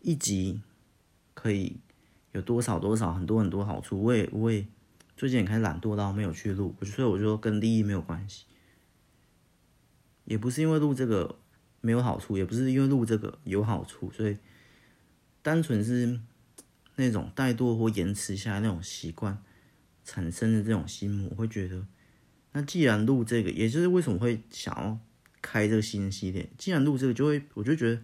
[0.00, 0.60] 一集
[1.32, 1.76] 可以
[2.32, 4.66] 有多少多少很多很多好处，我也我也
[5.16, 8.44] 最近也开始懒惰到没有去录，所以我就说跟利益没有关系。
[10.28, 11.38] 也不是因为录这个
[11.80, 14.36] 没有好处，也不是因为录这个有好处，所以
[15.40, 16.20] 单纯是
[16.96, 19.42] 那种怠惰或延迟下来那种习惯
[20.04, 21.86] 产生的这种心魔，我会觉得，
[22.52, 25.00] 那既然录这个，也就是为什么会想要
[25.40, 28.02] 开这个新系列，既然录这个，就会我就觉得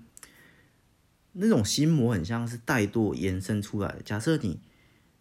[1.32, 4.00] 那种心魔很像是怠惰延伸出来的。
[4.02, 4.60] 假设你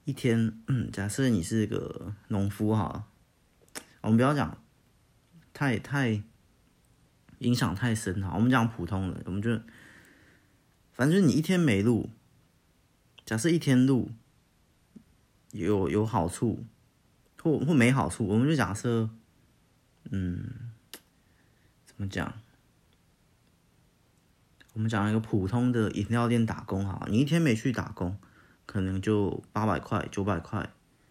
[0.05, 3.09] 一天，嗯，假设你是个农夫哈，
[3.99, 4.63] 我们不要讲
[5.51, 6.23] 太太
[7.39, 9.59] 影响太深哈，我们讲普通的，我们就
[10.91, 12.09] 反正你一天没录，
[13.25, 14.11] 假设一天录
[15.51, 16.65] 有有好处。
[17.43, 19.09] 或或没好处，我们就假设，
[20.11, 20.71] 嗯，
[21.85, 22.33] 怎么讲？
[24.71, 28.17] 我们讲一个普通的饮料店打工哈，你一天没去打工，
[28.65, 30.69] 可能就八百块、九百块，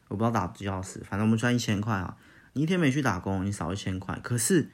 [0.08, 2.16] 我不知道打几小时，反正我们赚一千块啊。
[2.54, 4.18] 你一天没去打工，你少一千块。
[4.22, 4.70] 可是，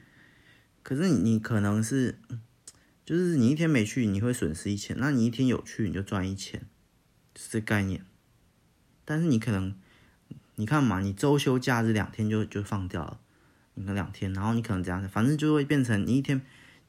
[0.89, 2.17] 可是你可能是，
[3.05, 6.61] 就是你一天没去，你会损失一千，那你一天有去，你就赚一千，
[7.35, 8.03] 就是这概念。
[9.05, 9.75] 但是你可能。
[10.55, 13.21] 你看嘛，你周休假日两天就就放掉了，
[13.75, 16.41] 你看两天，然后你可能这样，反正就会变成你一天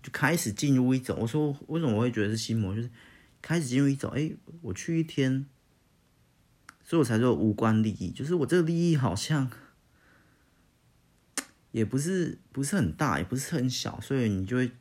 [0.02, 1.16] 就开始进入一种。
[1.20, 2.90] 我说为什么我会觉得是心魔，就是
[3.40, 4.32] 开始进入一种，哎，
[4.62, 5.46] 我去一天，
[6.82, 9.48] 所以我才说无关利益，就是我这个利益好像
[11.72, 14.72] 也不是不是很大，也不是很小，所以你就会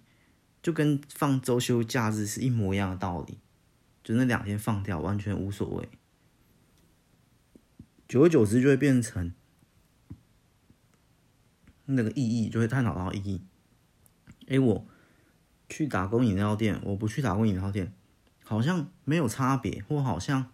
[0.61, 3.37] 就跟放周休假日是一模一样的道理，
[4.03, 5.89] 就那两天放掉完全无所谓。
[8.07, 9.31] 久而久之，就会变成
[11.85, 13.41] 那个意义，就会探讨到意义。
[14.47, 14.87] 哎，我
[15.69, 17.93] 去打工饮料店，我不去打工饮料店，
[18.43, 20.51] 好像没有差别，或好像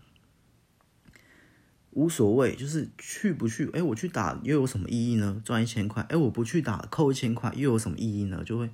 [1.96, 2.56] 无所谓。
[2.56, 5.42] 就是去不去，哎，我去打又有什么意义呢？
[5.44, 8.44] 赚一千块，哎，我不去打扣一千块又有什么意义呢？
[8.46, 8.70] 就会，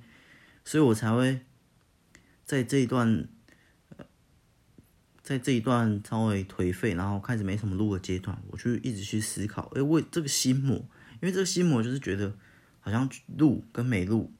[0.64, 1.40] 所以我才会
[2.44, 3.26] 在这一段。
[5.22, 12.34] 在这一段稍微颓废，然后开始没什么录的阶段，我就一直去思考，哎，为这个心魔，因为这个心魔就是觉得
[12.80, 13.08] 好像
[13.38, 14.32] 录跟没录，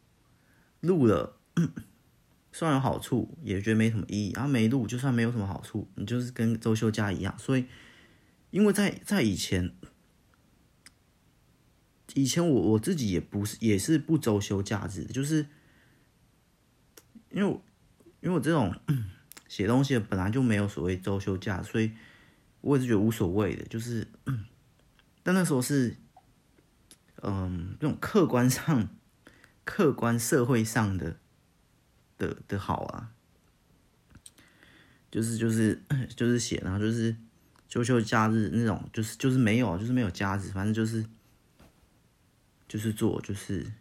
[0.80, 1.36] 录了
[2.50, 7.32] 虽然有好处，也觉得没什么意义，然后没录就算没有什么好处，你就是跟周休假一样。
[7.38, 7.64] 所以，
[8.52, 9.74] 因为在在以前，
[12.14, 15.48] 以前我我自己也不是也是不周休假日，就是
[17.30, 17.60] 因为
[18.20, 18.72] 因为我这种。
[19.52, 21.92] 写东西本来就没有所谓周休假，所以
[22.62, 23.62] 我也是觉得无所谓的。
[23.66, 24.08] 就是，
[25.22, 25.94] 但那时候是，
[27.16, 28.88] 嗯，那种客观上、
[29.64, 31.18] 客观社会上的
[32.16, 33.12] 的的好啊，
[35.10, 35.82] 就是就是
[36.16, 37.14] 就是写，然后就是
[37.72, 41.06] 周休假日那种，就是就是没有，就是没有假日，反正就是
[42.68, 43.72] 就是做，就是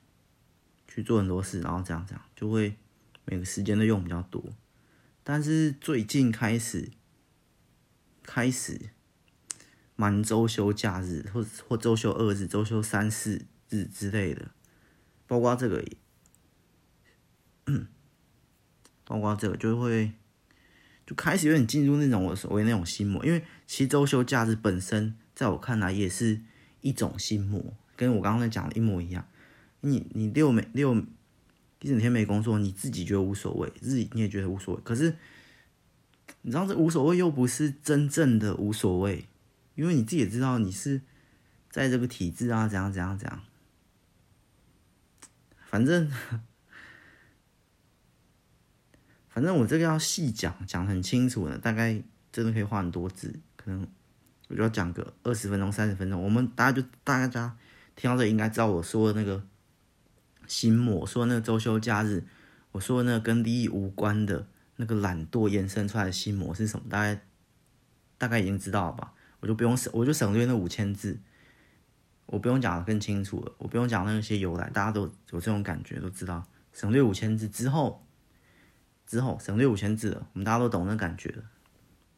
[0.88, 2.78] 去做很多事，然后这样这样，就会
[3.26, 4.42] 每个时间都用比较多。
[5.26, 6.90] 但是最近开始，
[8.24, 8.92] 开始
[9.98, 14.52] 满周休假日，或或周休二日、周休三四日之类的，
[15.28, 15.84] 包括这个，
[19.04, 20.14] 包括这个就会
[21.12, 26.40] 就开始有点进入那种我所谓那种心魔，因为其实周休假日本身在我看来也是
[26.80, 27.62] 一种心魔，
[27.98, 29.28] 跟我刚刚讲的一模一样。
[29.82, 31.06] 你你六没六。
[31.84, 34.82] 一整天没工作，你自己觉得无所谓，自己你也觉得无所谓。
[34.84, 35.16] 可是，
[36.44, 39.26] 你知道这无所谓又不是真正的无所谓，
[39.74, 41.02] 因为你自己也知道你是
[41.72, 43.42] 在这个体制啊，怎样怎样怎样。
[45.72, 46.12] 反正，
[49.32, 52.00] 反正我这个要细讲，讲很清楚的，大概
[52.32, 53.88] 真的可以花很多字，可能
[54.48, 56.22] 我就要讲个二十分钟、三十分钟。
[56.24, 57.58] 我们大家就大家
[57.96, 59.44] 听到这应该知道我说的那个。
[60.48, 62.26] 心魔说那个周休假日，
[62.74, 66.86] 我说那个跟利益无关的那个懒惰延伸出来的心魔是什么？
[66.90, 67.22] 大概
[68.18, 69.14] 大概已经知道了吧？
[69.40, 71.18] 我就不用省，我就省略那五千字，
[72.26, 76.46] 我不用讲的更清楚了，我不用讲那些由来，大家都有这种感觉，都知道。
[76.74, 78.06] 省略五千字之后，
[79.12, 81.44] 之后省略五千字了，我们大家都懂那感觉了。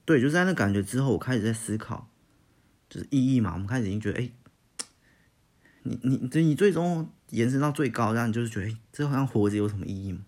[0.05, 2.07] 对，就在那感觉之后，我开始在思考，
[2.87, 3.53] 就是意义嘛。
[3.53, 4.29] 我们开始已经觉得，哎、
[5.81, 7.09] 你你这你最终。
[7.33, 10.23] 延伸到最高，让你就是觉得，哎这好像活着有什么意义吗？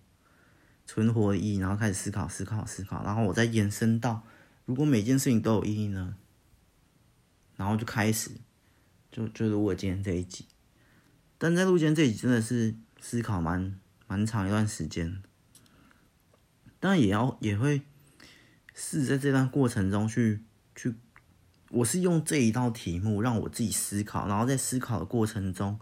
[0.87, 4.23] 存活的意义，然后开始思考、思考、思考，然后我再延伸到，
[4.65, 6.15] 如果每件事情都有意义呢？
[7.57, 8.31] 然后就开始，
[9.11, 10.47] 就就录我今天这一集。
[11.37, 15.21] 但在录今天这一集，真的是思考蛮蛮长一段时间，
[16.79, 17.81] 当然也要也会
[18.73, 20.41] 试在这段过程中去
[20.75, 20.95] 去，
[21.69, 25.79] 我是用这一道题目让我自己思考，然后在思考的过程中。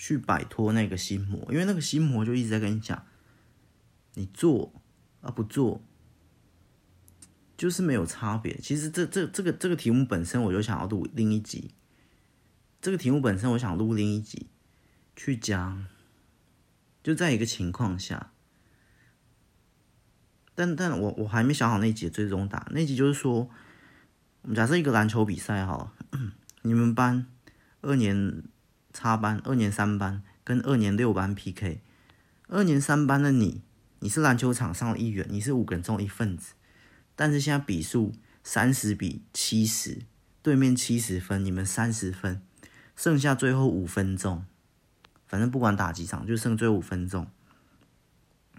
[0.00, 3.04] 去摆脱那个心魔，因为那个心魔就一直在跟你讲，
[4.14, 4.72] 你做
[5.20, 5.82] 啊不做，
[7.56, 8.56] 就是没有差别。
[8.58, 11.72] 其实这这这个这个题目本身，我就想要录另一集，
[12.80, 14.46] 这个题目本身，我想录另一集
[15.16, 15.84] 去讲，
[17.02, 18.30] 就在一个情况下，
[20.58, 22.66] 但但我我还没想好那集最终答案。
[22.72, 23.48] 那集就是说，
[24.42, 25.92] 我们假设一个篮球比赛好了，
[26.62, 27.24] 你们班
[27.80, 28.42] 二年
[28.92, 31.80] 插班、二年三班跟二年六班 PK，
[32.48, 33.62] 二年三班的你，
[34.00, 36.54] 你是篮球场上的一员，你是五个人中一份子，
[37.14, 40.00] 但是现在比数三十比七十，
[40.42, 42.42] 对面七十分，你们三十分。
[42.96, 44.44] 剩下最后五分钟，
[45.28, 47.28] 反正不管打几场，就剩最后五分钟。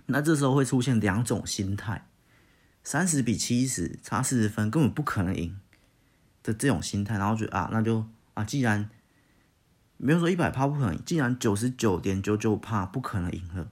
[0.10, 2.08] 那这时候会出现两种心态：
[2.84, 5.60] 三十比七十，差四十分，根本不可能赢
[6.44, 7.18] 的这种心态。
[7.18, 8.90] 然后就啊，那就啊，既然
[9.98, 13.70] 没有说一百趴不可能赢，既然九十九点九九趴不可能赢了，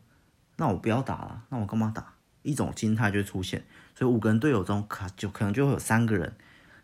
[0.57, 2.13] 那我不要打了，那我干嘛打？
[2.43, 3.65] 一种心态就出现。
[3.95, 6.35] 所以五个人队友中，可就可能就会有三个人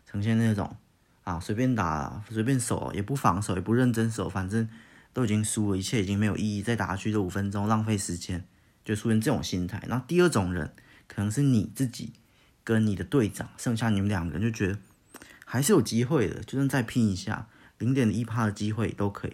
[0.06, 0.76] 呈现那种。
[1.22, 4.68] 啊，随便打，随便守，也不防守，也不认真守，反正
[5.14, 8.46] 都已经输了，一切已经没有意义，再打下去这五分钟浪费时间，
[8.84, 9.82] 就出现这种心态。
[9.88, 10.72] 然后第二种人，
[11.08, 12.12] 可能是你自己
[12.62, 14.78] 跟你的队长，剩下你们两个人就觉得
[15.44, 19.32] 还是有机会的，就算再拼一下，零点一趴的机会都可以。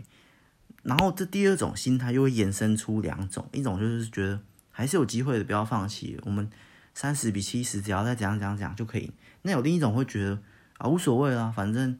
[0.82, 4.40] 然后这第二种心态又会延伸出两种，一种就是觉得
[4.70, 6.48] 还是有机会的，不要放弃，我们
[6.94, 9.11] 三十比七十，只要再怎样怎样怎样就可以。
[9.42, 10.38] 那有另一种会觉得。
[10.80, 11.98] 啊，无所谓啦，反正，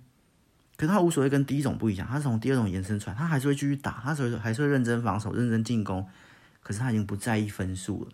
[0.79, 6.09] 可他无所谓，跟第一种不一样，他是从第二种延伸出来，他还是会继续打，他还是还是会认真防守、认真进攻，
[6.61, 8.11] 可是他已经不在意分数了，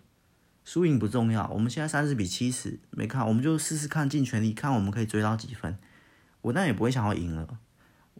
[0.63, 1.47] 输赢不重要。
[1.49, 5.77] 我们现在三十比七十，没看，我们就试试看，尽全力看我们可以追到几分。
[6.41, 7.47] 我当然也不会想要赢了，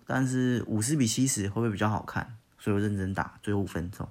[0.06, 2.38] 但是五十比七十会不会比较好看？
[2.60, 4.08] 所以我认真打，最后五分钟。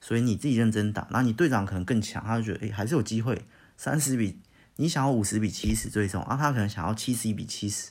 [0.00, 3.46] 所以你自己认真打，那你队长可能更强，他就觉得诶、欸，还是有机会，
[3.76, 4.38] 三十比。
[4.76, 7.90] 你想要五十比七十最终啊，他可能想要七十一比七十，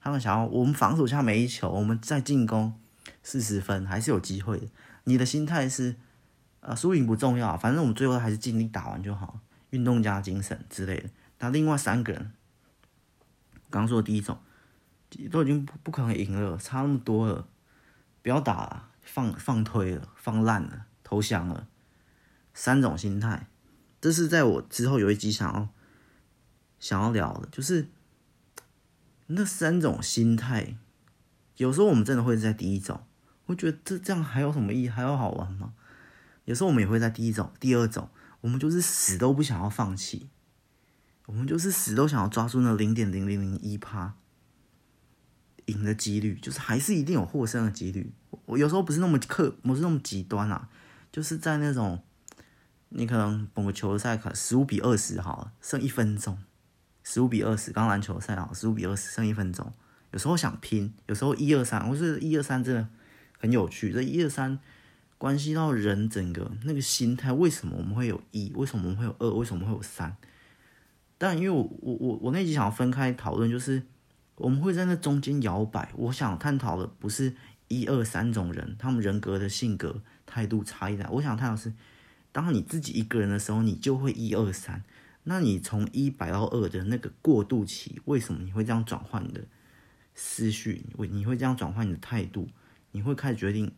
[0.00, 2.74] 他们想要我们防守下每一球，我们再进攻
[3.22, 4.66] 四十分还是有机会的。
[5.04, 5.94] 你的心态是，
[6.66, 9.38] 呃，输赢不重要，反正我们最后还是尽力打完就好，
[9.70, 11.08] 运动加精神之类的。
[11.38, 12.32] 那另外三个人，
[13.70, 14.36] 刚说的第一种，
[15.30, 17.46] 都已经不可能赢了，差那么多了，
[18.20, 21.68] 不要打了，放放推了，放烂了，投降了。
[22.52, 23.46] 三种心态，
[24.00, 25.68] 这是在我之后有一集想要。
[26.78, 27.88] 想要聊的就是
[29.28, 30.76] 那三种心态，
[31.56, 33.00] 有时候我们真的会在第一种，
[33.46, 35.72] 会觉得这这样还有什么意义，还要好玩吗？
[36.46, 38.08] 有时候我们也会在第一种、第二种，
[38.40, 40.28] 我们就是死都不想要放弃，
[41.26, 44.14] 我们就是死都想要抓住那零点零零零一趴
[45.66, 48.12] 赢的几率，就是还是一定有获胜的几率。
[48.46, 50.68] 我有时候不是那么克，不是那么极端啊，
[51.12, 52.02] 就是在那种
[52.88, 56.38] 你可能某个球赛可十五比二十好了，剩一分钟。
[57.02, 59.72] 十五比二十，刚篮球赛啊，十五比二十，剩一分钟。
[60.12, 62.88] 有时候想拼，有时候一二三，我是一二三真的
[63.38, 63.92] 很有趣。
[63.92, 64.58] 这一二三
[65.18, 68.52] 关系到人整个那个心态，为什么我们会有一？
[68.54, 69.30] 为什么我们会有二？
[69.30, 70.16] 为什么会有三？
[71.18, 73.82] 但因为我我我我那集想要分开讨论，就是
[74.36, 75.90] 我们会在那中间摇摆。
[75.96, 77.34] 我想探讨的不是
[77.68, 81.08] 一二三种人，他们人格的性格态度差异在。
[81.08, 81.72] 我想探讨是，
[82.32, 84.84] 当你自己一个人的时候，你就会一二三。
[85.24, 89.42] 那你从一摆到二的那个过渡期，为什么你会这样转换你的
[90.14, 90.84] 思绪？
[90.98, 92.48] 为你会这样转换你的态度？
[92.92, 93.72] 你会开始决定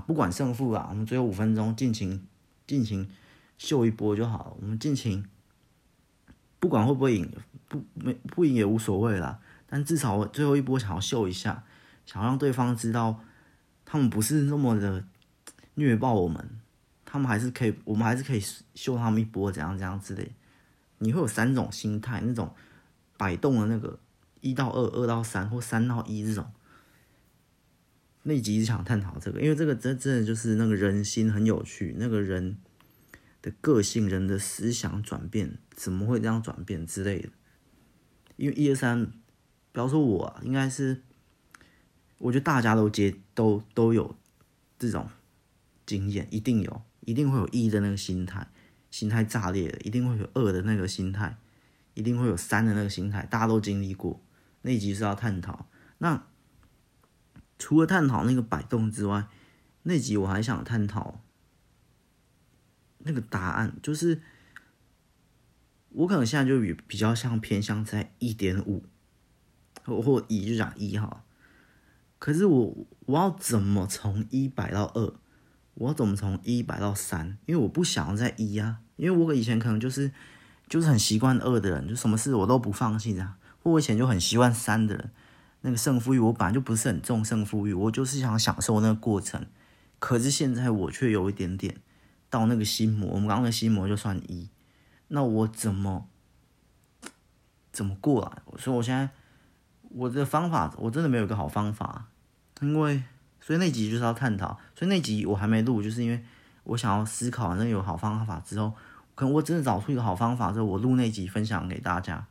[0.00, 2.26] 不管胜负啊，我们最后五分钟尽情
[2.66, 3.08] 尽情
[3.58, 4.56] 秀一波就好了。
[4.60, 5.24] 我们尽情，
[6.58, 7.30] 不管会不会赢，
[7.68, 9.38] 不没不赢也无所谓啦。
[9.68, 11.64] 但至少我最后一波想要秀一下，
[12.04, 13.20] 想要让对方知道，
[13.84, 15.04] 他们不是那么的
[15.74, 16.60] 虐爆我们，
[17.04, 18.42] 他们还是可以，我们还是可以
[18.74, 20.32] 秀他们一波，怎样怎样之类。
[20.98, 22.54] 你会有三种心态，那种
[23.16, 23.98] 摆动的那个
[24.40, 26.50] 一到二、二到三或三到一这种。
[28.28, 32.56] 那一集是想探讨这个，因为这个真真的就是那个人心很有趣，那个人
[33.40, 37.28] 的个性、人的思想转变，怎么会这样转变之类的。
[38.34, 39.12] 因为一二三，
[39.70, 41.02] 不要说我啊，应该是，
[42.18, 44.16] 我觉得大家都接都都有
[44.76, 45.08] 这种
[45.86, 48.48] 经验，一定有，一定会有一的那个心态。
[48.90, 51.36] 心态炸裂的，一定会有二的那个心态，
[51.94, 54.20] 一定会有三的那个心态，大家都经历过。
[54.62, 55.68] 那集是要探讨。
[55.98, 56.26] 那
[57.58, 59.26] 除了探讨那个摆动之外，
[59.84, 61.20] 那集我还想探讨
[62.98, 64.20] 那个答案，就是
[65.90, 68.84] 我可能现在就比比较像偏向在一点五，
[69.84, 71.22] 或或一就讲一哈。
[72.18, 75.14] 可是我我要怎么从一摆到二？
[75.74, 77.36] 我要怎么从一摆到三？
[77.46, 78.78] 因为我不想要在一啊。
[78.96, 80.10] 因为我以前可能就是
[80.68, 83.34] 就是很习惯二的人，就什么事我都不放弃的。
[83.62, 85.10] 或我以前就很习惯三的人，
[85.66, 89.44] 那个胜负欲，我本来就不是很重胜负欲，我就是想享受那个过程。
[89.98, 91.74] 可是现在我却有一点点
[92.30, 94.48] 到那个心魔，我们刚刚的心魔就算一，
[95.08, 96.06] 那我怎么
[97.72, 98.42] 怎么过来？
[98.56, 99.08] 所以我现在
[99.88, 102.04] 我的方法，我真的没有一个好方法，
[102.60, 103.02] 因为
[103.40, 106.24] 所以那集就是要探讨，所以那集我还没录，就是因为
[106.62, 108.72] 我想要思考，那有好方法之后，
[109.16, 112.24] 可能我真的找出一个好方法之后，我录那集分享给大家，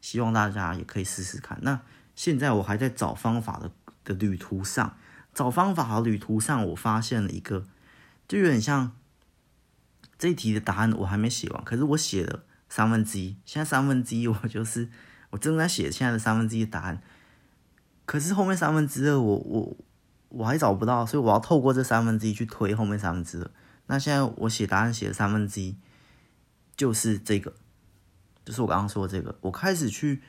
[0.00, 1.56] 希望大家也可以试试看。
[1.62, 1.80] 那
[2.14, 3.70] 现在我还在找方法的
[4.04, 4.96] 的旅途上。
[5.34, 7.64] 找方法的旅途上，我发现了一个，
[8.28, 8.92] 就有点像
[10.18, 13.34] 这一题的答案，我还没写完，可是我写了三分之一。
[13.46, 14.90] 现在三分之一，我就是
[15.30, 17.02] 我正在写现在的三分之一答案。
[18.04, 19.74] 可是后面三分之二，我我
[20.28, 23.50] 我还找不到，所以我要透过这三分之一去推后面三分之二。
[23.86, 25.74] 那现在我写答案写了三分之一，
[26.76, 27.54] 就是这个，
[28.44, 30.20] 就是我刚刚说的这个，我开始去。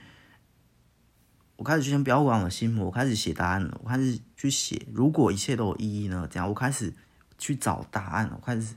[1.64, 3.80] 我开始就先不要管我的心魔，我开始写答案了。
[3.82, 6.28] 我开始去写，如果一切都有意义呢？
[6.30, 6.94] 这样，我开始
[7.38, 8.30] 去找答案。
[8.36, 8.76] 我开始，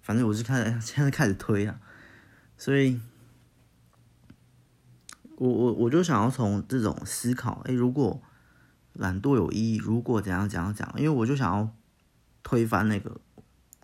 [0.00, 1.80] 反正我是开始 现在开始推了。
[2.56, 3.00] 所以，
[5.38, 8.22] 我我我就想要从这种思考，哎，如果
[8.92, 11.74] 懒惰有意义，如果怎样怎样讲，因为我就想要
[12.44, 13.20] 推翻那个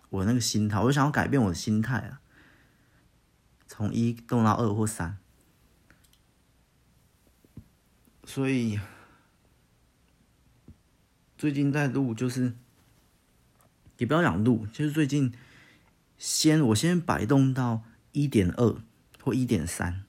[0.09, 2.21] 我那个心态，我就想要改变我的心态啊，
[3.67, 5.17] 从一动到二或三。
[8.27, 8.77] 所以
[11.37, 12.53] 最近在录，就是
[13.97, 15.33] 也不要讲录，就是最近
[16.17, 18.75] 先我先摆动到一点二
[19.23, 20.03] 或一点三，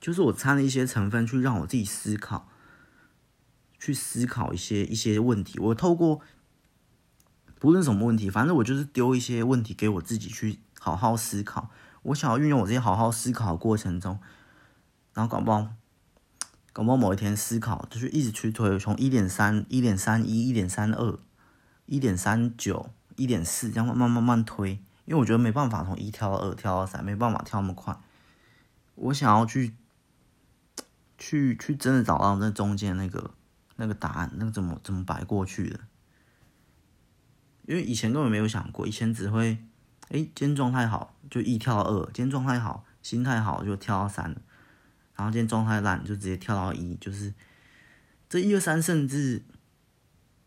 [0.00, 2.48] 就是我掺了一些成分去让我自己思考，
[3.78, 5.58] 去思考一些一些问题。
[5.58, 6.22] 我透过
[7.60, 11.68] 不论什么问题，反正我就是丢一些问题给我自己去好好思考。
[12.04, 14.18] 我想要运用我这些好好思考的过程中，
[15.12, 15.74] 然后搞不好。
[16.78, 21.18] 搞不好某一天思考，就是一直去推，从一点三、一点三一、一点三二、
[21.86, 24.74] 一点三九、一点四这样慢慢慢慢推，
[25.04, 27.98] 因为我觉得没办法从一跳到二，跳到三，没办法跳那么快。
[28.94, 29.74] 我想要去，
[31.18, 33.32] 去去真的找到那中间那个
[33.74, 35.80] 那个答案，那个怎么怎么摆过去的？
[37.66, 39.58] 因为以前根本没有想过，以前只会，
[40.10, 44.36] 哎，今天状态好就一跳二，今天状态好，心态好就跳到三。
[45.18, 47.34] 然后今天状态烂，就直接跳到一，就是
[48.28, 49.42] 这一二三，甚至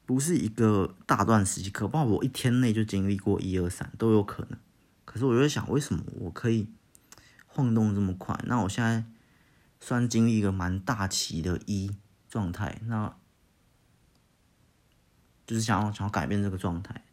[0.06, 4.58] 不是一个大段时期，可怕我一天内就经历过一二三都有可能。
[5.04, 6.70] 可是我就在想，为什么我可以
[7.48, 8.40] 晃动这么快？
[8.46, 9.04] 那我现在
[9.82, 11.92] 算经历一个蛮大期的一
[12.30, 13.14] 状态，那
[15.46, 17.04] 就是想要想要改变这个状态，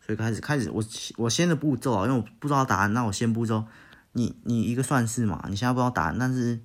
[0.00, 0.84] 所以开始开始我
[1.16, 3.66] 我先的步骤啊，因为我不知道答案，那我先步骤，
[4.12, 6.60] 你你一个算式嘛，你现在不知道答案，但是。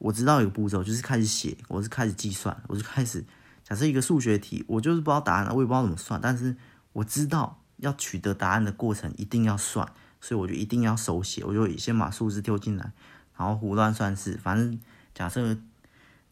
[0.00, 3.22] 我知道有个步骤，就是开始写，我是开始计算，我就开始
[3.62, 6.56] 假设一个数学题，我就是不知道答案，我也不知道怎么算，但是
[6.94, 9.86] 我知道要取得答案的过程一定要算，
[10.18, 12.92] 所以我就一定要手写，我就先把数字丢进来，
[13.36, 14.80] 然后胡乱算式，反正
[15.14, 15.54] 假设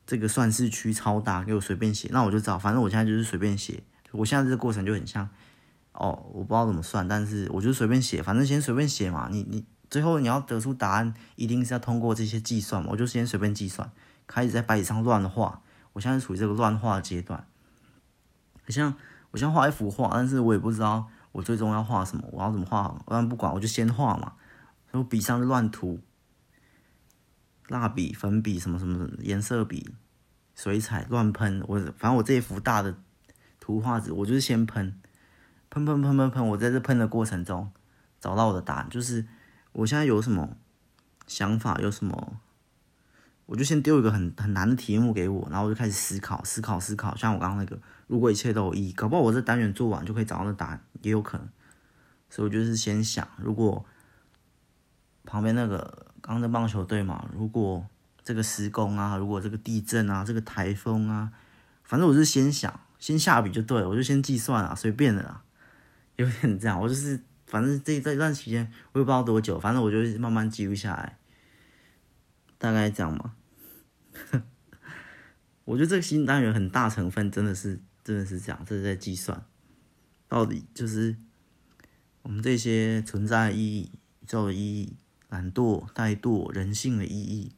[0.07, 5.29] 这个算式区超大，给我随便写，那我就知道，反正我现在就是随便写，我现在这个过程就很像，
[5.93, 9.67] 哦，我不知道怎么算，但是我就随便写，反正先随便写嘛，你你。
[9.91, 12.91] 最后你要得出答案，一定是要通过这些计算嘛。
[12.93, 13.91] 我就先随便计算，
[14.27, 15.63] 开始在白纸上乱画。
[15.95, 17.47] 我现在处于这个乱画阶段，
[18.63, 18.95] 好像
[19.31, 23.03] 我先画一幅画，但是我也不知道我最终要画什么，我要怎么画。
[23.07, 24.35] 我不管，我就先画嘛。
[24.91, 25.99] 然后笔上乱涂，
[27.69, 29.95] 蜡笔、粉笔什么什么颜色笔、
[30.55, 31.65] 水彩乱喷。
[31.67, 32.95] 我反正我这一幅大的
[33.59, 35.01] 图画纸，我就是先喷，
[35.71, 36.47] 喷喷喷喷喷。
[36.49, 37.73] 我在这喷的过程中
[38.21, 39.27] 找到我的答案，就是。
[39.79, 40.57] 我现在有什么
[41.29, 41.79] 想法？
[41.81, 42.41] 有什么？
[43.47, 47.15] 我就先丢一个很很难的题目给我，然后我就开始思考，思考，思考。
[47.15, 51.49] 像我刚刚那个，如果一切都有意义，搞不好我这单元做完就可以找到答案，也有可能。
[52.29, 53.85] 所以我就是先想，如果
[55.25, 57.87] 旁边那个刚刚的棒球队嘛，如果
[58.25, 61.31] 这个施工啊，如果这个地震啊，这个台风啊，
[61.85, 65.45] 反正我是先想，先下笔就对了，我就先计算啊，随便的啦，
[66.17, 67.21] 有点这样，我就是。
[67.49, 71.19] 反正这这段期间我也不知道多久，反正我就慢慢记录下来，
[72.59, 73.35] 大概这样嘛。
[75.65, 79.45] 我觉得这个新单元很大成分真的是真的是这样，这是在计算，
[80.29, 81.17] 到底就是
[82.23, 84.97] 我们这些存在的意义、宇宙的意义、
[85.31, 87.53] 懒惰、怠惰、人性的意义，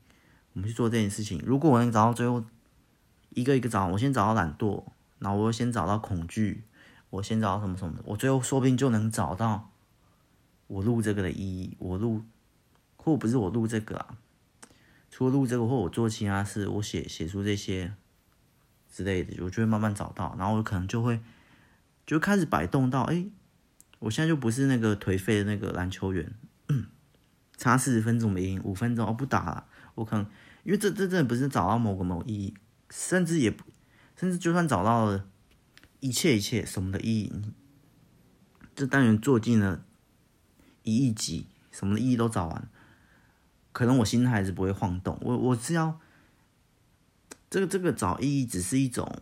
[0.53, 1.43] 我们去做这件事情。
[1.45, 2.45] 如果我能找到最后
[3.31, 4.85] 一个一个找，我先找到懒惰，
[5.19, 6.65] 然后我先找到恐惧，
[7.11, 9.70] 我先找到什么什么，我最后说不定就能找到。
[10.71, 12.23] 我录这个的意义，我录，
[12.97, 14.17] 或不是我录这个啊？
[15.11, 17.93] 除了录这个，或我做其他事，我写写出这些
[18.89, 21.21] 之类的，我就会慢慢找到，然后我可能就会
[22.07, 23.27] 就开始摆动到，哎，
[23.99, 26.33] 我现在就不是那个颓废的那个篮球员，
[27.59, 29.67] 差四十分钟没赢，五分钟哦不打了，
[29.97, 30.25] 我可能
[30.63, 32.55] 因为这这真的不是找到某个某意义，
[32.91, 33.53] 甚至也，
[34.15, 35.27] 甚至就算找到了
[35.99, 37.33] 一切一切什么的意义，
[38.77, 39.85] 这单元做尽了
[40.83, 42.69] 一亿级，什么的意义都找完，
[43.73, 45.99] 可能我心态还是不会晃动，我我是要。
[47.49, 49.13] 这个这个找意义只是一种，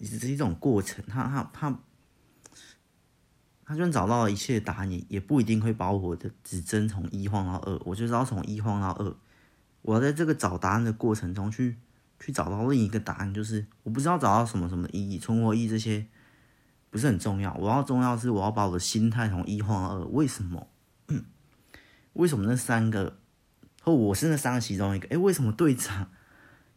[0.00, 1.04] 只是一种过程。
[1.06, 1.78] 他他他，
[3.64, 7.80] 他就算找到了一切答案，也也不一定会把我的指针从一晃到二。
[7.84, 9.14] 我就是要从一晃到二。
[9.82, 11.76] 我要在这个找答案的过程中去
[12.18, 16.04] 去找到另一个答案，就是我不知道找到什么什么意义，存活意义这些
[16.90, 17.54] 不是很重要。
[17.54, 20.04] 我要重要是我要把我的心态从一晃到二。
[20.06, 20.66] 为什么？
[22.14, 23.18] 为什么那三个？
[23.82, 25.06] 或我是那三个其中一个？
[25.08, 26.10] 哎，为什么队长？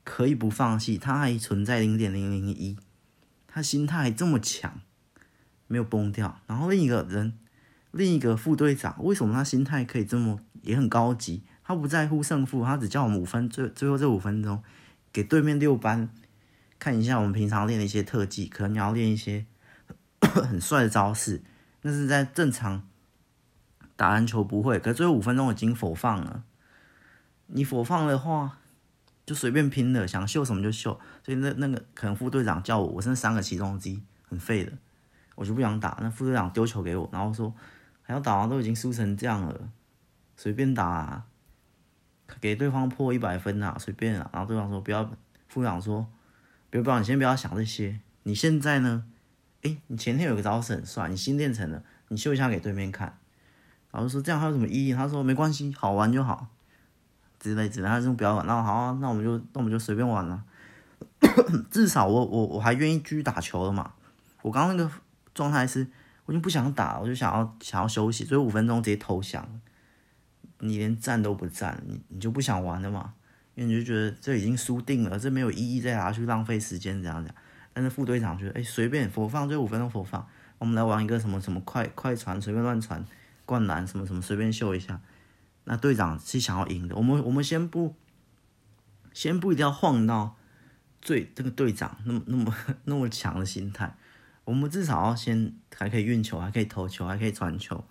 [0.03, 2.77] 可以不放弃，他还存在零点零零一，
[3.45, 4.79] 他心态还这么强，
[5.67, 6.39] 没有崩掉。
[6.47, 7.37] 然后另一个人，
[7.91, 11.43] 另一个副队长，为什么他心态可以这么也很高级？
[11.61, 14.63] 他不在乎胜负，他只叫我们五分最最后这五分钟
[15.11, 16.09] 给对面六班
[16.79, 19.45] 看一下我们平常练的一些特技，可能你要练一些
[20.21, 21.41] 很帅的招式，
[21.81, 22.87] 那是在正常
[23.97, 24.79] 打篮球不会。
[24.79, 26.45] 可是最后五分钟我已经否放了，
[27.47, 28.59] 你否放的话。
[29.25, 30.97] 就随便拼了，想秀什么就秀。
[31.21, 34.71] 所以那那个可能副队长叫我，我是三个其中之一，很废的，
[35.35, 35.97] 我就不想打。
[35.99, 37.53] 那副队长丢球给我，然后说
[38.03, 39.69] 还要打完，都已经输成这样了，
[40.37, 41.25] 随便打啊，
[42.39, 44.29] 给对方破一百分啊，随便啊。
[44.31, 45.03] 然后对方说不要，
[45.49, 46.07] 副队长说
[46.69, 47.99] 不要不要，你先不要想这些。
[48.23, 49.03] 你现在呢？
[49.63, 53.19] 诶，你前天有个招式很帅，你新练成了，你秀一下给对面看。
[53.97, 54.93] 然后说这样还有什么意义？
[54.93, 56.45] 他说没关系，好玩就好。
[57.39, 60.43] 之类之类，他这种不要玩，那好啊，那我们就那我们就随便玩了。
[61.71, 63.93] 至少我我我还愿意继续打球了嘛。
[64.43, 64.91] 我刚刚那个
[65.33, 65.87] 状态是，
[66.25, 69.49] 我已经不想打，我就想要想要休息，所以五分钟直接投降。
[70.59, 73.15] 你连站都不站，你你就不想玩了嘛？
[73.55, 77.33] 因为你就觉得这已经输定了，这没有意义再拿去浪费时间这样讲。
[77.73, 80.27] 但是副队长觉得，哎，随便佛放，就五分钟佛放，
[80.59, 83.03] 我们来玩一个什么什么快快传，随便乱传，
[83.47, 85.01] 灌篮什么什么随便秀一下。
[85.63, 87.95] 那队长是想要赢的，我们我们先不，
[89.11, 90.37] 先不一定要晃到
[91.01, 93.97] 最这个队长那么那么 那么强的心态，
[94.45, 97.83] 我们至少要先还可以运球，还可以投球，还可以传球，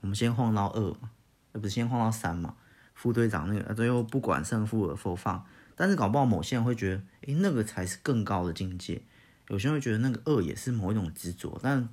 [0.00, 1.10] 我们先晃到二嘛，
[1.52, 2.56] 而不是先晃到三嘛。
[2.94, 5.44] 副队长那个最后不管胜负而否放，
[5.74, 9.02] 但是搞不好某些人会觉得，诶，那个才是更高的境界。
[9.48, 11.88] 有些人会觉得那个二也是某一种执着，但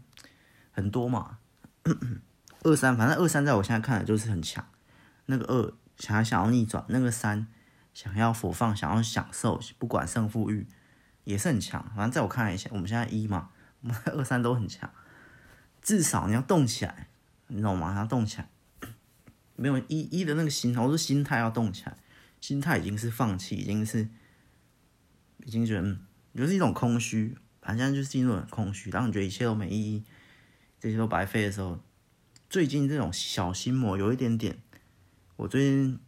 [0.71, 1.39] 很多嘛，
[2.63, 4.65] 二三反正二三在我现在看来就是很强。
[5.27, 7.47] 那个二想要想要逆转，那个三
[7.93, 10.67] 想要佛放，想要享受，不管胜负欲
[11.23, 11.83] 也是很强。
[11.95, 13.49] 反正在我看来，我们现在一嘛，
[13.81, 14.91] 我 们二三都很强。
[15.81, 17.07] 至少你要动起来，
[17.47, 17.95] 你懂吗？
[17.95, 18.49] 要动起来。
[19.55, 21.97] 没有一一的那个心，我说心态要动起来，
[22.41, 24.09] 心态已经是放弃，已经是
[25.45, 25.99] 已经觉得嗯，
[26.35, 27.37] 就是一种空虚。
[27.61, 30.03] 反正就是进入很空虚，当你觉得一切都没意义，
[30.79, 31.77] 这些都白费的时候，
[32.49, 34.57] 最近这种小心魔有一点点。
[35.35, 35.99] 我最近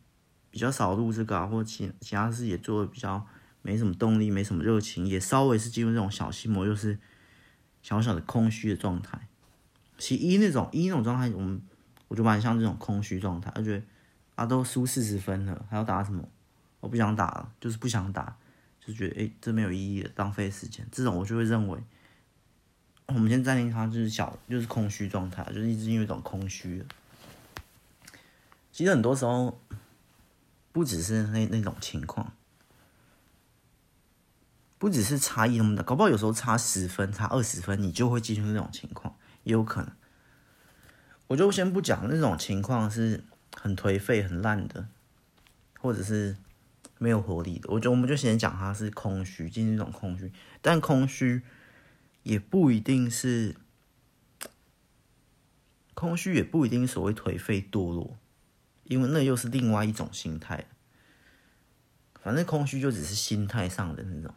[0.50, 3.28] 比较少录这个啊，或其其他事也做的比较
[3.62, 6.98] 没什么动力，没什么热情，也稍微是进入这种小心魔，就是
[7.84, 9.28] 小小的空虚的状态。
[10.00, 11.62] 其一那种一那种状态，我们
[12.08, 13.86] 我就蛮像这种空虚状态，而觉得
[14.34, 16.28] 啊都输四十分了，还要打什么？
[16.80, 18.36] 我不想打了，就是不想打，
[18.84, 20.88] 就觉得诶、这没有意义的，浪费时间。
[20.92, 21.80] 这种我就会认为，
[23.14, 26.86] 我们先暂定它就是小，就是空虚状态，就是一直因为一种空虚。
[28.72, 29.60] 其实很多时候，
[30.72, 32.34] 不只是那那种情况，
[34.78, 39.92] 不只是差异那么大，搞不好有时候差十分、差二十分，你就会进入那种情况，也有可能。
[41.28, 43.24] 我就先不讲那种情况是
[43.56, 44.88] 很颓废、很烂的，
[45.80, 46.36] 或者是
[46.98, 47.70] 没有活力的。
[47.70, 50.32] 我觉得我们就先讲它是空虚，进入一种空虚，
[50.62, 51.42] 但空虚
[52.24, 53.56] 也不一定是
[55.94, 58.18] 空虚，也不一定所谓颓废堕落。
[58.84, 60.66] 因为那又是另外一种心态，
[62.22, 64.34] 反正空虚就只是心态上的那种，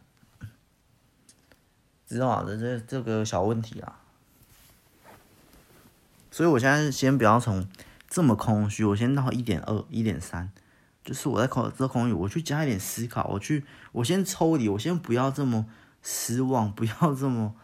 [2.07, 2.45] 知道啊？
[2.47, 3.99] 这这这个小问题啊，
[6.31, 7.67] 所以我现在先不要从
[8.07, 10.49] 这么空虚，我先到一点二、一点三，
[11.03, 15.65] 就是我在考这空虚，我去加一点思考，我去，我先抽离，我先不要这么
[16.01, 17.55] 失望，不要这么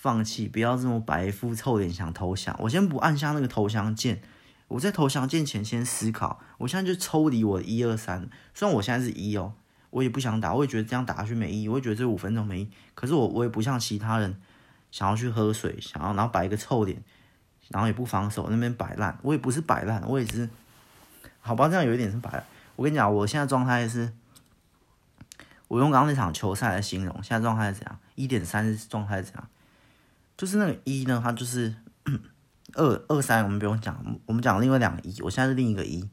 [0.00, 4.22] 放弃，不要这么白肤臭脸想投降，我先不按下那个投降键。
[4.68, 9.54] 我在投降键前先思考，我现在就抽离我的一二三，虽然我现在是一哦，
[9.90, 12.70] 我也不想打，我也觉得这样打下去没意义，我也觉得这五分钟没意义。
[12.94, 14.40] 可是我我也不像其他人
[14.92, 17.02] 想要去喝水，想要然后摆一个臭脸，
[17.70, 20.48] 然后也不防守那边摆烂，我也不是摆烂，我也是，
[21.40, 22.44] 好吧，这样有一点是摆烂。
[22.76, 24.12] 我跟你讲，我现在状态是，
[25.66, 27.98] 我用刚刚那场球赛来形容，现在状态是怎样？
[28.14, 29.48] 一点三状态是怎样？
[30.38, 31.74] 就是那个一呢，它就是
[32.74, 36.08] 二二三，我们不用讲，我们讲另外两个一，我现在是另一个一，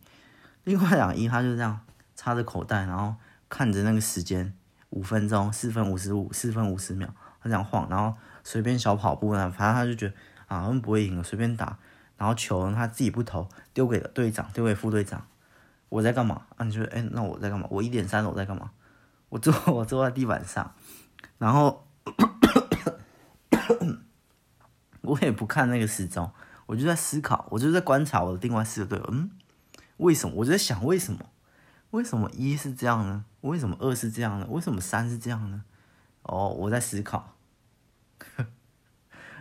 [0.63, 1.79] 另外两个一，它就是这样
[2.15, 3.13] 插着口袋，然后
[3.47, 4.51] 看着那个时间，
[4.89, 7.07] 五分钟，四分五十五，四分五十秒，
[7.39, 10.15] 它这样晃，然后随便小跑步呢，反正他就觉得
[10.47, 11.77] 啊，他们不会赢了，随便打，
[12.17, 15.27] 然后球他自己不投，丢给了队长，丢给副队长，
[15.89, 16.47] 我在干嘛？
[16.57, 17.67] 啊，你说，哎，那我在干嘛？
[17.69, 18.71] 我一点三，我在干嘛？
[19.29, 20.73] 我坐，我坐在地板上，
[21.37, 21.85] 然后。
[25.05, 26.31] 我也不看那个时钟，
[26.65, 29.05] 我就在思考，我就在观察我的另外四个队友。
[29.11, 29.31] 嗯，
[29.97, 30.35] 为什么？
[30.37, 31.19] 我就在想，为什么？
[31.91, 33.23] 为什么一是这样呢？
[33.41, 34.47] 为什么二是这样呢？
[34.49, 35.63] 为什么三是这样呢？
[36.23, 37.35] 哦，我在思考。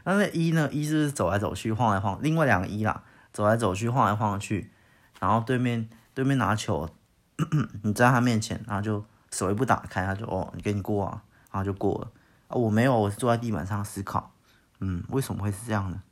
[0.05, 0.69] 那那一呢？
[0.71, 2.19] 一是不是走来走去，晃来晃？
[2.23, 3.03] 另外两个一啦，
[3.33, 4.71] 走来走去，晃来晃去。
[5.19, 6.89] 然后对面对面拿球，
[7.83, 12.11] 你在他面前，然后就手一不打开，他就哦，你给你过啊，然后就过了。
[12.49, 14.34] 啊，我没有，我是坐在地板上思考。
[14.87, 16.03] 嗯，为什么会是这样呢？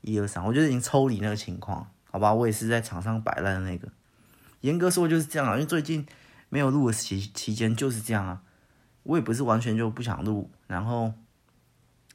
[0.00, 3.88] 一二三，我觉得已经抽离那个情况，好吧，我也是在场上摆烂的那个。
[4.62, 6.06] 严格说就是这样啊，因为最近
[6.48, 8.42] 没有录的期期间就是这样啊。
[9.02, 11.12] 我也不是完全就不想录，然后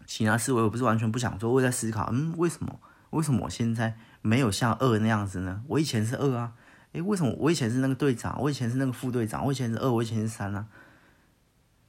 [0.06, 2.80] 其他事我也不是完全不想做，我也在思考，嗯，为什么？
[3.12, 5.62] 为什么我现在没有像二那样子呢？
[5.68, 6.54] 我以前是二啊，
[6.94, 8.42] 诶，为什么我以前是那个队长？
[8.42, 9.46] 我以前是那个副队长？
[9.46, 10.68] 我以前是二，我以前是三啊。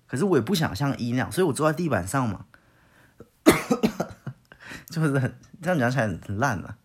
[0.07, 2.45] 可是我也不想像一那样，所以我坐在地板上嘛。
[4.93, 6.77] 就是很这样讲起来很烂了，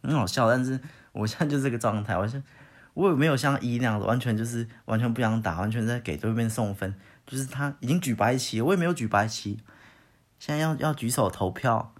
[0.00, 0.48] 很好笑。
[0.48, 2.42] 但是我现在就这个状态，我现
[2.94, 6.94] 我也没有像一那样子，完全就是完全不想打，完全在给对面送分。
[7.26, 9.58] 就是他已经举白旗，我也没有举白旗。
[10.38, 11.92] 现在要要举手投票，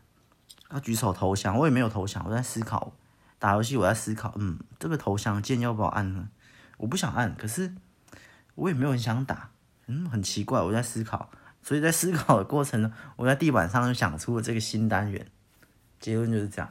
[0.70, 2.24] 要举手投降，我也没有投降。
[2.26, 2.92] 我在思考
[3.38, 6.28] 打游戏，我在思考，嗯，这个投降键要不要按呢？
[6.78, 7.74] 我不想按，可是
[8.54, 9.50] 我也没有很想打，
[9.86, 11.30] 嗯，很奇怪，我在思考。
[11.62, 15.26] 所以在思考的过程中，我在地板上就想出了这个新单元，
[16.00, 16.70] 结论就是这样。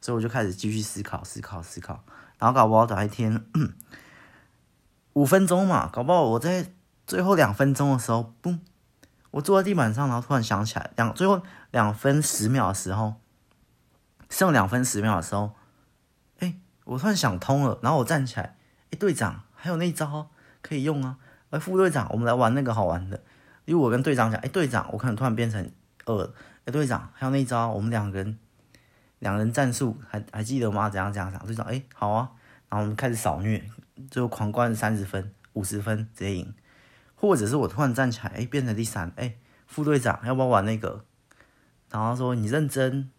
[0.00, 2.04] 所以我就开始继续思考、思考、思考，
[2.38, 3.44] 然后搞不好哪一天
[5.14, 6.70] 五分钟嘛，搞不好我在
[7.06, 8.60] 最后两分钟的时候，嘣，
[9.32, 13.14] 我坐在地板上，然后突然想起来，两最后两分十秒的时候，
[14.28, 15.52] 剩两分十秒的时候，
[16.38, 18.56] 哎，我突然想通了，然后我站起来，
[18.92, 20.30] 哎，队长还有那一招
[20.62, 21.16] 可以用啊，
[21.50, 23.20] 哎，副队长，我们来玩那个好玩的。
[23.66, 25.70] 因为我跟队长讲，哎，队长，我可能突然变成
[26.06, 26.32] 二，
[26.64, 28.38] 哎，队长，还有那一招，我们两个人，
[29.18, 30.88] 两人战术，还还记得吗？
[30.88, 31.44] 怎样怎样讲？
[31.44, 32.30] 队长，哎，好啊，
[32.70, 33.62] 然后我们开始扫虐，
[34.10, 36.54] 最后狂灌三十分、五十分，直接赢。
[37.16, 39.34] 或者是我突然站起来，哎，变成第三，哎，
[39.66, 41.04] 副队长，要不要玩那个？
[41.90, 43.10] 然后说你认真，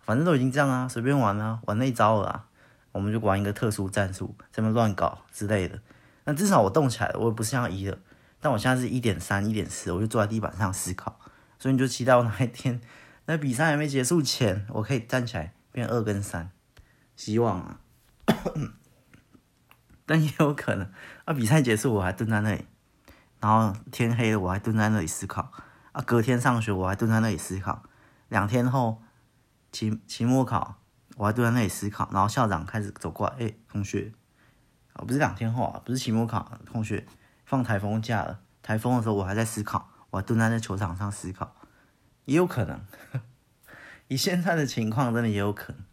[0.00, 2.46] 反正都已经这样啊，随便玩啊，玩那一招了啊，
[2.92, 5.78] 我们就玩一个特殊战术，这么乱搞之类的。
[6.24, 7.98] 那至少我动起来了，我也不是像一了。
[8.44, 11.20] 但我现在是一点三、一点四，我就坐在地板上思考，
[11.60, 12.80] 所以你就期待我哪一天，
[13.26, 16.50] 那比赛还没结束前，我可以站起来变二跟三，
[17.14, 17.78] 希望啊，
[20.04, 20.90] 但也有可能
[21.24, 22.64] 啊，比赛结束我还蹲在那里，
[23.38, 25.52] 然后天黑了我还蹲在那里思考，
[25.92, 27.84] 啊，隔天上学我还蹲在那里思考，
[28.28, 29.00] 两天后
[29.70, 30.82] 期期末考
[31.16, 34.12] 我还蹲在那里思考，然后校长开始走过来，哎、同学，
[34.94, 37.06] 啊，不是两天后啊，不是期末考，同学。
[37.52, 41.54] 放台风假了，台风的时候我还在思考，我还蹲在那球场上思考，
[42.24, 42.82] 也有可能。
[44.08, 45.84] 以现在的情况，真的也有可能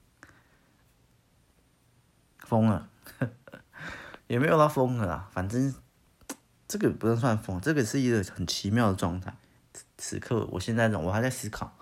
[2.37, 2.89] 疯了，
[4.27, 5.27] 也没有到疯了啦。
[5.33, 5.75] 反正
[6.65, 9.35] 这个不能算疯，这个是一个很奇妙的状态。
[9.97, 11.77] 此刻，我现在呢，我还在思考，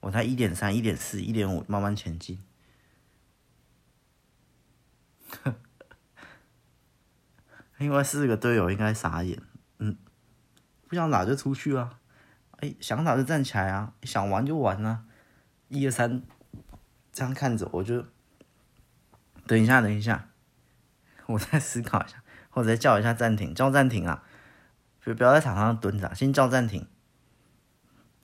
[0.00, 2.42] 我才一点三、一点四、一点五，慢慢前进。
[7.78, 9.40] 另外四个队友应该傻眼，
[9.78, 9.96] 嗯，
[10.88, 11.98] 不想打就出去啊，
[12.58, 15.04] 哎，想打就站起来啊，想玩就玩啊，
[15.68, 16.22] 一二三，
[17.12, 18.04] 这样看着我就，
[19.46, 20.28] 等一下，等一下，
[21.26, 24.24] 我再思考一下，或者叫一下暂停，叫暂停啊，
[25.00, 26.84] 就不要在场上蹲着，先叫暂停，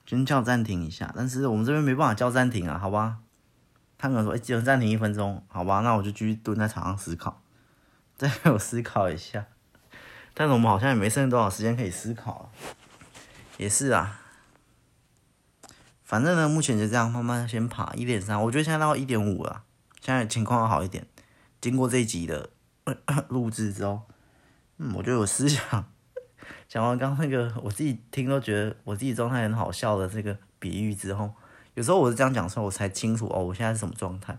[0.04, 3.18] 先叫暂停一下，但是我们这边没办法叫暂停啊，好吧？
[3.96, 5.78] 他可能说，哎，只能暂停一分钟，好吧？
[5.82, 7.43] 那我就继续蹲在场上思考。
[8.28, 9.46] 再让我思考一下，
[10.32, 12.50] 但是我们好像也没剩多少时间可以思考，
[13.58, 14.22] 也是啊。
[16.02, 19.64] 反正呢，目前就这样慢慢先爬一点三，我觉得现在到一点五了，
[20.00, 21.06] 现在情况要好一点。
[21.60, 22.50] 经过这一集的
[23.28, 24.02] 录制之后，
[24.78, 25.86] 嗯，我觉得我思想
[26.68, 31.34] 讲完刚刚那个我自己听都觉得我自己状态很好笑的这个比喻之后，
[31.74, 34.38] 有时候我是这样讲出来，我才清楚哦，我现在是什么状态。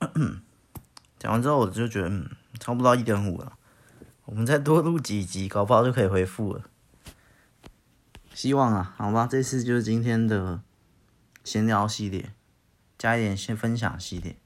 [1.18, 3.58] 讲完之后，我就觉得嗯，差不多一点五了，
[4.24, 6.62] 我们再多录几集，搞不好就可以恢复了。
[8.32, 10.60] 希望啊，好吧，这次就是今天的
[11.42, 12.32] 闲聊系列，
[12.96, 14.36] 加一点先分享系列，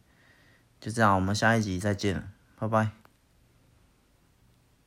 [0.80, 2.24] 就这样，我们下一集再见了，
[2.58, 3.01] 拜拜。